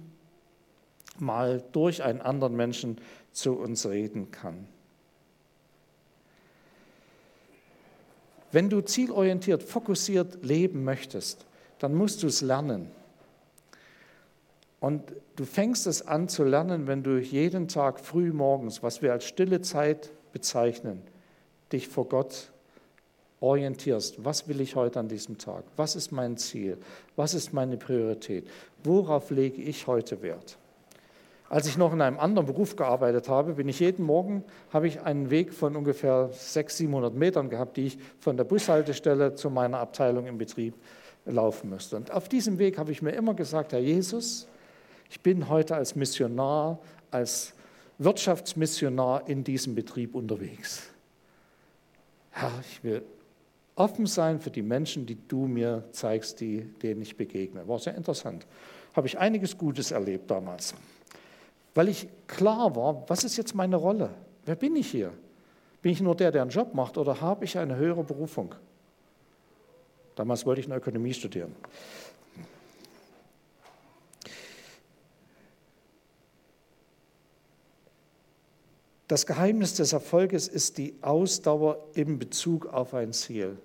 mal 1.19 1.63
durch 1.71 2.03
einen 2.03 2.21
anderen 2.21 2.55
Menschen 2.55 2.97
zu 3.31 3.53
uns 3.53 3.85
reden 3.85 4.31
kann. 4.31 4.67
Wenn 8.51 8.69
du 8.69 8.81
zielorientiert, 8.81 9.63
fokussiert 9.63 10.43
leben 10.43 10.83
möchtest, 10.83 11.45
dann 11.79 11.95
musst 11.95 12.23
du 12.23 12.27
es 12.27 12.41
lernen. 12.41 12.89
Und 14.79 15.03
du 15.35 15.45
fängst 15.45 15.87
es 15.87 16.07
an 16.07 16.27
zu 16.27 16.43
lernen, 16.43 16.87
wenn 16.87 17.03
du 17.03 17.19
jeden 17.19 17.67
Tag 17.67 17.99
früh 17.99 18.33
morgens, 18.33 18.81
was 18.81 19.01
wir 19.01 19.13
als 19.13 19.25
stille 19.25 19.61
Zeit 19.61 20.11
bezeichnen, 20.33 21.01
dich 21.71 21.87
vor 21.87 22.09
Gott 22.09 22.51
orientierst. 23.39 24.23
Was 24.23 24.47
will 24.47 24.61
ich 24.61 24.75
heute 24.75 24.99
an 24.99 25.07
diesem 25.07 25.37
Tag? 25.37 25.63
Was 25.75 25.95
ist 25.95 26.11
mein 26.11 26.37
Ziel? 26.37 26.77
Was 27.15 27.33
ist 27.33 27.53
meine 27.53 27.77
Priorität? 27.77 28.47
Worauf 28.83 29.31
lege 29.31 29.61
ich 29.61 29.87
heute 29.87 30.21
Wert? 30.21 30.57
Als 31.51 31.67
ich 31.67 31.77
noch 31.77 31.91
in 31.91 31.99
einem 31.99 32.17
anderen 32.17 32.47
Beruf 32.47 32.77
gearbeitet 32.77 33.27
habe, 33.27 33.55
bin 33.55 33.67
ich 33.67 33.81
jeden 33.81 34.05
Morgen, 34.05 34.45
habe 34.71 34.87
ich 34.87 35.01
einen 35.01 35.31
Weg 35.31 35.53
von 35.53 35.75
ungefähr 35.75 36.29
600, 36.31 36.71
700 36.71 37.13
Metern 37.13 37.49
gehabt, 37.49 37.75
die 37.75 37.87
ich 37.87 37.97
von 38.19 38.37
der 38.37 38.45
Bushaltestelle 38.45 39.35
zu 39.35 39.49
meiner 39.49 39.79
Abteilung 39.79 40.27
im 40.27 40.37
Betrieb 40.37 40.75
laufen 41.25 41.69
müsste. 41.69 41.97
Und 41.97 42.09
auf 42.09 42.29
diesem 42.29 42.57
Weg 42.57 42.77
habe 42.77 42.93
ich 42.93 43.01
mir 43.01 43.11
immer 43.11 43.33
gesagt, 43.33 43.73
Herr 43.73 43.81
Jesus, 43.81 44.47
ich 45.09 45.19
bin 45.19 45.49
heute 45.49 45.75
als 45.75 45.93
Missionar, 45.93 46.79
als 47.11 47.53
Wirtschaftsmissionar 47.97 49.27
in 49.27 49.43
diesem 49.43 49.75
Betrieb 49.75 50.15
unterwegs. 50.15 50.83
Herr, 52.29 52.53
ich 52.61 52.81
will 52.81 53.01
offen 53.75 54.05
sein 54.05 54.39
für 54.39 54.51
die 54.51 54.61
Menschen, 54.61 55.05
die 55.05 55.17
du 55.27 55.47
mir 55.47 55.83
zeigst, 55.91 56.39
die, 56.39 56.61
denen 56.81 57.01
ich 57.01 57.17
begegne. 57.17 57.67
War 57.67 57.77
sehr 57.77 57.95
interessant. 57.95 58.47
Habe 58.93 59.07
ich 59.07 59.19
einiges 59.19 59.57
Gutes 59.57 59.91
erlebt 59.91 60.31
damals 60.31 60.75
weil 61.73 61.89
ich 61.89 62.07
klar 62.27 62.75
war, 62.75 63.03
was 63.07 63.23
ist 63.23 63.37
jetzt 63.37 63.55
meine 63.55 63.75
Rolle? 63.75 64.09
Wer 64.45 64.55
bin 64.55 64.75
ich 64.75 64.91
hier? 64.91 65.13
Bin 65.81 65.91
ich 65.91 66.01
nur 66.01 66.15
der, 66.15 66.31
der 66.31 66.41
einen 66.43 66.51
Job 66.51 66.73
macht 66.73 66.97
oder 66.97 67.21
habe 67.21 67.45
ich 67.45 67.57
eine 67.57 67.75
höhere 67.75 68.03
Berufung? 68.03 68.53
Damals 70.15 70.45
wollte 70.45 70.61
ich 70.61 70.67
eine 70.67 70.75
Ökonomie 70.75 71.13
studieren. 71.13 71.55
Das 79.07 79.25
Geheimnis 79.25 79.73
des 79.73 79.91
Erfolges 79.91 80.47
ist 80.47 80.77
die 80.77 80.95
Ausdauer 81.01 81.85
in 81.95 82.17
Bezug 82.17 82.67
auf 82.67 82.93
ein 82.93 83.11
Ziel. 83.11 83.57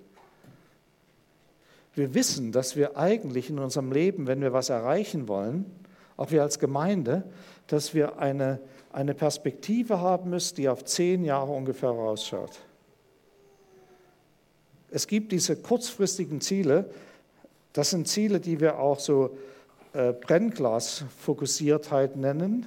Wir 1.95 2.15
wissen, 2.15 2.51
dass 2.51 2.75
wir 2.75 2.97
eigentlich 2.97 3.49
in 3.49 3.59
unserem 3.59 3.93
Leben, 3.93 4.27
wenn 4.27 4.41
wir 4.41 4.53
was 4.53 4.71
erreichen 4.71 5.29
wollen, 5.29 5.65
auch 6.17 6.31
wir 6.31 6.43
als 6.43 6.59
Gemeinde, 6.59 7.25
dass 7.67 7.95
wir 7.95 8.19
eine, 8.19 8.61
eine 8.93 9.15
Perspektive 9.15 10.01
haben 10.01 10.31
müssen, 10.31 10.57
die 10.57 10.69
auf 10.69 10.85
zehn 10.85 11.25
Jahre 11.25 11.53
ungefähr 11.53 11.91
rausschaut. 11.91 12.61
Es 14.91 15.07
gibt 15.07 15.33
diese 15.33 15.57
kurzfristigen 15.57 16.41
Ziele, 16.41 16.91
das 17.73 17.91
sind 17.91 18.09
Ziele, 18.09 18.41
die 18.41 18.61
wir 18.61 18.79
auch 18.79 18.99
so 18.99 19.37
äh, 19.93 20.13
Brennglasfokussiertheit 20.13 22.17
nennen. 22.17 22.67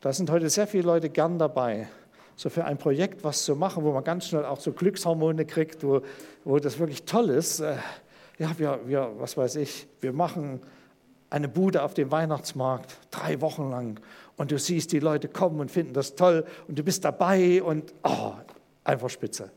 Da 0.00 0.12
sind 0.12 0.30
heute 0.30 0.48
sehr 0.48 0.66
viele 0.66 0.84
Leute 0.84 1.10
gern 1.10 1.38
dabei, 1.38 1.88
so 2.34 2.48
für 2.48 2.64
ein 2.64 2.78
Projekt 2.78 3.24
was 3.24 3.44
zu 3.44 3.56
machen, 3.56 3.84
wo 3.84 3.92
man 3.92 4.04
ganz 4.04 4.28
schnell 4.28 4.46
auch 4.46 4.60
so 4.60 4.72
Glückshormone 4.72 5.44
kriegt, 5.44 5.84
wo, 5.84 6.00
wo 6.44 6.58
das 6.58 6.78
wirklich 6.78 7.02
toll 7.02 7.28
ist. 7.28 7.60
Äh, 7.60 7.76
ja, 8.38 8.58
wir, 8.58 8.80
wir, 8.86 9.12
was 9.18 9.36
weiß 9.36 9.56
ich, 9.56 9.86
wir 10.00 10.12
machen 10.12 10.60
eine 11.30 11.48
Bude 11.48 11.82
auf 11.82 11.94
dem 11.94 12.10
Weihnachtsmarkt 12.10 12.96
drei 13.10 13.40
Wochen 13.40 13.70
lang 13.70 14.00
und 14.36 14.50
du 14.50 14.58
siehst, 14.58 14.92
die 14.92 15.00
Leute 15.00 15.28
kommen 15.28 15.60
und 15.60 15.70
finden 15.70 15.92
das 15.92 16.14
toll 16.14 16.44
und 16.68 16.78
du 16.78 16.82
bist 16.82 17.04
dabei 17.04 17.62
und 17.62 17.94
oh, 18.04 18.32
einfach 18.84 19.10
spitze. 19.10 19.50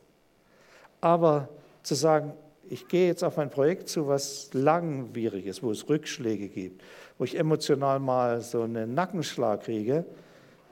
Aber 1.02 1.50
zu 1.84 1.96
sagen, 1.96 2.34
ich 2.70 2.88
gehe 2.88 3.08
jetzt 3.08 3.24
auf 3.24 3.38
ein 3.38 3.50
Projekt 3.50 3.90
zu, 3.90 4.08
was 4.08 4.50
langwierig 4.54 5.46
ist, 5.46 5.64
wo 5.64 5.72
es 5.72 5.88
Rückschläge 5.90 6.50
gibt, 6.50 6.84
wo 7.18 7.24
ich 7.24 7.38
emotional 7.38 8.00
mal 8.00 8.42
so 8.42 8.62
einen 8.64 8.94
Nackenschlag 8.94 9.64
kriege, 9.64 10.06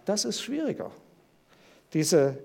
das 0.06 0.26
ist 0.26 0.42
schwieriger. 0.42 0.92
Diese, 1.94 2.38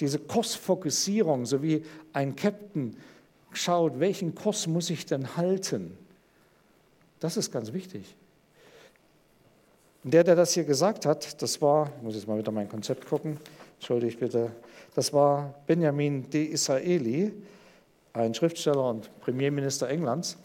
diese 0.00 0.18
Kursfokussierung, 0.18 1.46
so 1.46 1.62
wie 1.62 1.84
ein 2.12 2.34
Captain 2.34 2.96
schaut, 3.52 4.00
welchen 4.00 4.34
Kurs 4.34 4.66
muss 4.66 4.90
ich 4.90 5.06
denn 5.06 5.36
halten, 5.36 5.96
das 7.20 7.36
ist 7.36 7.52
ganz 7.52 7.72
wichtig. 7.72 8.16
Der, 10.02 10.24
der 10.24 10.34
das 10.34 10.54
hier 10.54 10.64
gesagt 10.64 11.04
hat, 11.04 11.40
das 11.42 11.60
war, 11.60 11.92
ich 11.98 12.02
muss 12.02 12.14
jetzt 12.14 12.26
mal 12.26 12.38
wieder 12.38 12.50
mein 12.50 12.68
Konzept 12.68 13.06
gucken, 13.06 13.38
entschuldige 13.74 14.16
bitte, 14.16 14.50
das 14.94 15.12
war 15.12 15.54
Benjamin 15.66 16.28
de 16.30 16.46
Israeli, 16.46 17.32
ein 18.14 18.34
Schriftsteller 18.34 18.88
und 18.88 19.10
Premierminister 19.20 19.88
Englands, 19.88 20.38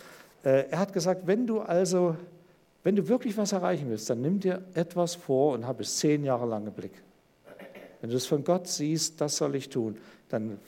äh, 0.44 0.70
er 0.70 0.80
hat 0.80 0.94
gesagt, 0.94 1.26
wenn 1.26 1.48
du 1.48 1.62
also, 1.62 2.18
wenn 2.84 2.96
du 2.96 3.08
wirklich 3.08 3.38
was 3.38 3.54
erreichen 3.54 3.90
willst, 3.90 4.10
dann 4.10 4.22
nimm 4.22 4.42
dir 4.42 4.62
etwas 4.74 5.16
vor 5.16 5.54
und 5.54 5.66
hab 5.66 5.80
es 5.80 5.98
zehn 5.98 6.24
Jahre 6.26 6.46
lang 6.46 6.68
im 6.68 6.74
Blick. 6.74 7.02
Wenn 8.02 8.10
du 8.10 8.18
es 8.18 8.28
von 8.28 8.44
Gott 8.44 8.68
siehst, 8.68 9.20
das 9.22 9.38
soll 9.38 9.56
ich 9.56 9.70
tun, 9.70 9.98
dann 10.30 10.60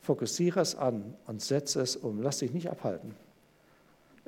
fokussiere 0.00 0.60
es 0.60 0.76
an 0.76 1.14
und 1.26 1.42
setze 1.42 1.82
es 1.82 1.96
um. 1.96 2.22
Lass 2.22 2.38
dich 2.38 2.52
nicht 2.52 2.70
abhalten. 2.70 3.14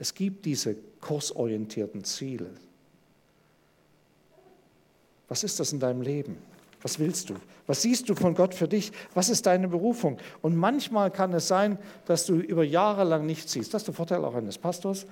Es 0.00 0.14
gibt 0.14 0.46
diese 0.46 0.76
kursorientierten 1.02 2.04
Ziele. 2.04 2.48
Was 5.28 5.44
ist 5.44 5.60
das 5.60 5.74
in 5.74 5.78
deinem 5.78 6.00
Leben? 6.00 6.38
Was 6.80 6.98
willst 6.98 7.28
du? 7.28 7.34
Was 7.66 7.82
siehst 7.82 8.08
du 8.08 8.14
von 8.14 8.34
Gott 8.34 8.54
für 8.54 8.66
dich? 8.66 8.92
Was 9.12 9.28
ist 9.28 9.44
deine 9.44 9.68
Berufung? 9.68 10.16
Und 10.40 10.56
manchmal 10.56 11.10
kann 11.10 11.34
es 11.34 11.48
sein, 11.48 11.78
dass 12.06 12.24
du 12.24 12.36
über 12.36 12.64
Jahre 12.64 13.04
lang 13.04 13.26
nichts 13.26 13.52
siehst. 13.52 13.74
Das 13.74 13.82
ist 13.82 13.88
der 13.88 13.94
Vorteil 13.94 14.24
auch 14.24 14.34
eines 14.34 14.56
Pastors. 14.56 15.04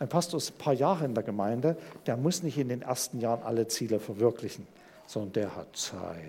Ein 0.00 0.08
Pastor 0.08 0.38
ist 0.38 0.50
ein 0.50 0.58
paar 0.58 0.74
Jahre 0.74 1.04
in 1.04 1.14
der 1.14 1.22
Gemeinde, 1.22 1.76
der 2.06 2.16
muss 2.16 2.42
nicht 2.42 2.58
in 2.58 2.68
den 2.68 2.82
ersten 2.82 3.20
Jahren 3.20 3.44
alle 3.44 3.68
Ziele 3.68 4.00
verwirklichen, 4.00 4.66
sondern 5.06 5.32
der 5.34 5.54
hat 5.54 5.76
Zeit. 5.76 6.26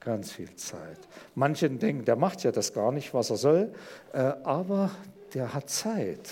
Ganz 0.00 0.32
viel 0.32 0.52
Zeit. 0.56 0.98
Manche 1.36 1.70
denken, 1.70 2.04
der 2.04 2.16
macht 2.16 2.42
ja 2.42 2.50
das 2.50 2.74
gar 2.74 2.90
nicht, 2.90 3.14
was 3.14 3.30
er 3.30 3.36
soll, 3.36 3.72
äh, 4.12 4.18
aber 4.42 4.90
der 5.34 5.52
hat 5.52 5.70
Zeit. 5.70 6.30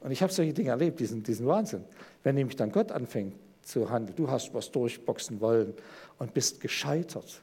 Und 0.00 0.10
ich 0.12 0.22
habe 0.22 0.32
solche 0.32 0.52
Dinge 0.52 0.70
erlebt, 0.70 1.00
diesen, 1.00 1.22
diesen 1.22 1.46
Wahnsinn. 1.46 1.84
Wenn 2.22 2.36
nämlich 2.36 2.56
dann 2.56 2.70
Gott 2.70 2.92
anfängt 2.92 3.34
zu 3.62 3.90
handeln, 3.90 4.16
du 4.16 4.30
hast 4.30 4.54
was 4.54 4.70
durchboxen 4.70 5.40
wollen 5.40 5.74
und 6.18 6.34
bist 6.34 6.60
gescheitert 6.60 7.42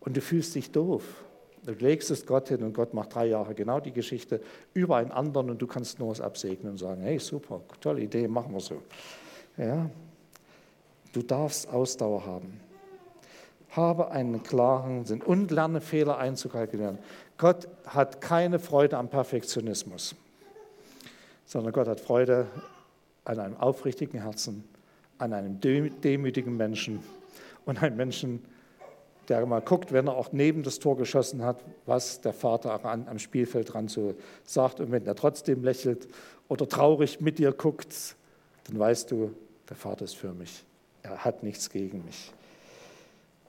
und 0.00 0.16
du 0.16 0.20
fühlst 0.20 0.54
dich 0.54 0.70
doof. 0.70 1.04
Du 1.64 1.72
legst 1.72 2.10
es 2.10 2.24
Gott 2.24 2.48
hin 2.48 2.62
und 2.62 2.72
Gott 2.72 2.94
macht 2.94 3.14
drei 3.14 3.26
Jahre 3.26 3.54
genau 3.54 3.80
die 3.80 3.92
Geschichte 3.92 4.40
über 4.74 4.96
einen 4.96 5.10
anderen 5.10 5.50
und 5.50 5.60
du 5.60 5.66
kannst 5.66 5.98
nur 5.98 6.10
was 6.10 6.20
absegnen 6.20 6.72
und 6.72 6.78
sagen, 6.78 7.02
hey, 7.02 7.18
super, 7.18 7.60
tolle 7.80 8.02
Idee, 8.02 8.28
machen 8.28 8.52
wir 8.52 8.60
so. 8.60 8.82
Ja, 9.56 9.90
du 11.12 11.22
darfst 11.22 11.68
Ausdauer 11.68 12.24
haben. 12.24 12.60
Habe 13.78 14.10
einen 14.10 14.42
klaren 14.42 15.04
Sinn 15.04 15.22
und 15.22 15.52
lerne 15.52 15.80
Fehler 15.80 16.18
einzukalkulieren. 16.18 16.98
Gott 17.36 17.68
hat 17.86 18.20
keine 18.20 18.58
Freude 18.58 18.96
am 18.98 19.08
Perfektionismus, 19.08 20.16
sondern 21.46 21.72
Gott 21.72 21.86
hat 21.86 22.00
Freude 22.00 22.48
an 23.24 23.38
einem 23.38 23.56
aufrichtigen 23.56 24.20
Herzen, 24.20 24.64
an 25.18 25.32
einem 25.32 25.60
demütigen 25.60 26.56
Menschen 26.56 27.04
und 27.66 27.80
einem 27.80 27.96
Menschen, 27.96 28.44
der 29.28 29.46
mal 29.46 29.60
guckt, 29.60 29.92
wenn 29.92 30.08
er 30.08 30.16
auch 30.16 30.32
neben 30.32 30.64
das 30.64 30.80
Tor 30.80 30.96
geschossen 30.96 31.44
hat, 31.44 31.62
was 31.86 32.20
der 32.20 32.32
Vater 32.32 32.84
an, 32.84 33.06
am 33.06 33.20
Spielfeld 33.20 33.72
dran 33.72 33.86
so 33.86 34.16
sagt. 34.42 34.80
Und 34.80 34.90
wenn 34.90 35.06
er 35.06 35.14
trotzdem 35.14 35.62
lächelt 35.62 36.08
oder 36.48 36.68
traurig 36.68 37.20
mit 37.20 37.38
dir 37.38 37.52
guckt, 37.52 38.16
dann 38.64 38.76
weißt 38.76 39.12
du, 39.12 39.36
der 39.68 39.76
Vater 39.76 40.04
ist 40.04 40.16
für 40.16 40.32
mich. 40.32 40.64
Er 41.04 41.24
hat 41.24 41.44
nichts 41.44 41.70
gegen 41.70 42.04
mich. 42.04 42.32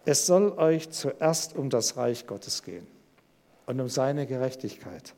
Es 0.05 0.25
soll 0.25 0.51
euch 0.53 0.89
zuerst 0.89 1.55
um 1.55 1.69
das 1.69 1.97
Reich 1.97 2.25
Gottes 2.25 2.63
gehen 2.63 2.88
und 3.65 3.79
um 3.79 3.89
seine 3.89 4.25
Gerechtigkeit. 4.25 5.13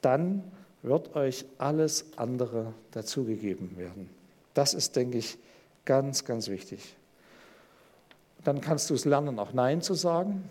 Dann 0.00 0.42
wird 0.82 1.14
euch 1.14 1.44
alles 1.58 2.06
andere 2.16 2.74
dazugegeben 2.90 3.76
werden. 3.76 4.10
Das 4.54 4.74
ist, 4.74 4.96
denke 4.96 5.18
ich, 5.18 5.38
ganz, 5.84 6.24
ganz 6.24 6.48
wichtig. 6.48 6.96
Dann 8.44 8.60
kannst 8.60 8.90
du 8.90 8.94
es 8.94 9.04
lernen, 9.04 9.38
auch 9.38 9.52
Nein 9.52 9.82
zu 9.82 9.94
sagen. 9.94 10.48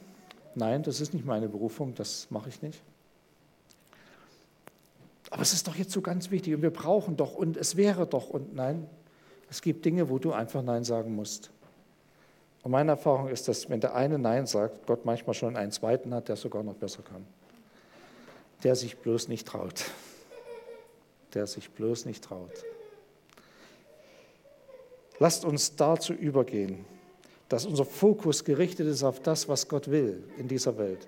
Nein, 0.55 0.83
das 0.83 1.01
ist 1.01 1.13
nicht 1.13 1.25
meine 1.25 1.49
Berufung, 1.49 1.93
das 1.95 2.27
mache 2.29 2.49
ich 2.49 2.61
nicht. 2.61 2.81
Aber 5.29 5.41
es 5.41 5.53
ist 5.53 5.67
doch 5.67 5.75
jetzt 5.75 5.91
so 5.91 6.01
ganz 6.01 6.29
wichtig 6.29 6.53
und 6.53 6.61
wir 6.61 6.71
brauchen 6.71 7.15
doch 7.15 7.35
und 7.35 7.55
es 7.55 7.77
wäre 7.77 8.05
doch 8.05 8.29
und 8.29 8.53
nein, 8.53 8.87
es 9.49 9.61
gibt 9.61 9.85
Dinge, 9.85 10.09
wo 10.09 10.19
du 10.19 10.33
einfach 10.33 10.61
Nein 10.61 10.83
sagen 10.83 11.15
musst. 11.15 11.51
Und 12.63 12.71
meine 12.71 12.91
Erfahrung 12.91 13.29
ist, 13.29 13.47
dass 13.47 13.69
wenn 13.69 13.81
der 13.81 13.95
eine 13.95 14.19
Nein 14.19 14.45
sagt, 14.45 14.85
Gott 14.85 15.05
manchmal 15.05 15.33
schon 15.33 15.57
einen 15.57 15.71
zweiten 15.71 16.13
hat, 16.13 16.29
der 16.29 16.35
sogar 16.35 16.63
noch 16.63 16.75
besser 16.75 17.01
kann. 17.01 17.25
Der 18.63 18.75
sich 18.75 18.97
bloß 18.97 19.27
nicht 19.27 19.47
traut 19.47 19.85
der 21.33 21.47
sich 21.47 21.69
bloß 21.71 22.05
nicht 22.05 22.23
traut. 22.23 22.51
Lasst 25.19 25.45
uns 25.45 25.75
dazu 25.75 26.13
übergehen, 26.13 26.85
dass 27.49 27.65
unser 27.65 27.85
Fokus 27.85 28.43
gerichtet 28.43 28.87
ist 28.87 29.03
auf 29.03 29.19
das, 29.19 29.47
was 29.47 29.67
Gott 29.67 29.89
will 29.89 30.23
in 30.37 30.47
dieser 30.47 30.77
Welt. 30.77 31.07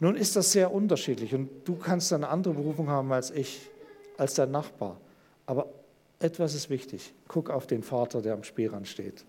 Nun 0.00 0.16
ist 0.16 0.36
das 0.36 0.52
sehr 0.52 0.72
unterschiedlich 0.72 1.34
und 1.34 1.48
du 1.64 1.76
kannst 1.76 2.12
eine 2.12 2.28
andere 2.28 2.54
Berufung 2.54 2.88
haben 2.88 3.12
als 3.12 3.30
ich, 3.30 3.70
als 4.16 4.34
dein 4.34 4.50
Nachbar. 4.50 5.00
Aber 5.46 5.68
etwas 6.18 6.54
ist 6.54 6.70
wichtig. 6.70 7.14
Guck 7.28 7.50
auf 7.50 7.66
den 7.66 7.82
Vater, 7.82 8.20
der 8.20 8.34
am 8.34 8.42
Spielrand 8.42 8.88
steht, 8.88 9.24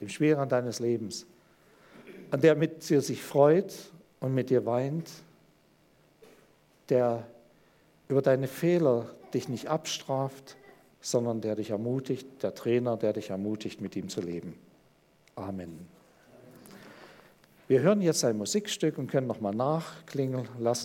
dem 0.00 0.08
Spielrand 0.08 0.52
deines 0.52 0.80
Lebens, 0.80 1.26
an 2.30 2.40
der 2.40 2.54
mit 2.54 2.88
dir 2.88 3.00
sich 3.00 3.22
freut 3.22 3.74
und 4.20 4.34
mit 4.34 4.50
dir 4.50 4.66
weint, 4.66 5.10
der 6.88 7.26
über 8.08 8.22
deine 8.22 8.46
Fehler 8.46 9.10
dich 9.34 9.48
nicht 9.48 9.68
abstraft, 9.68 10.56
sondern 11.00 11.40
der 11.40 11.56
dich 11.56 11.70
ermutigt, 11.70 12.26
der 12.42 12.54
Trainer, 12.54 12.96
der 12.96 13.12
dich 13.12 13.30
ermutigt, 13.30 13.80
mit 13.80 13.96
ihm 13.96 14.08
zu 14.08 14.20
leben. 14.20 14.54
Amen. 15.34 15.86
Wir 17.68 17.80
hören 17.80 18.00
jetzt 18.00 18.24
ein 18.24 18.38
Musikstück 18.38 18.96
und 18.96 19.10
können 19.10 19.26
nochmal 19.26 19.54
nachklingen 19.54 20.48
lassen. 20.60 20.84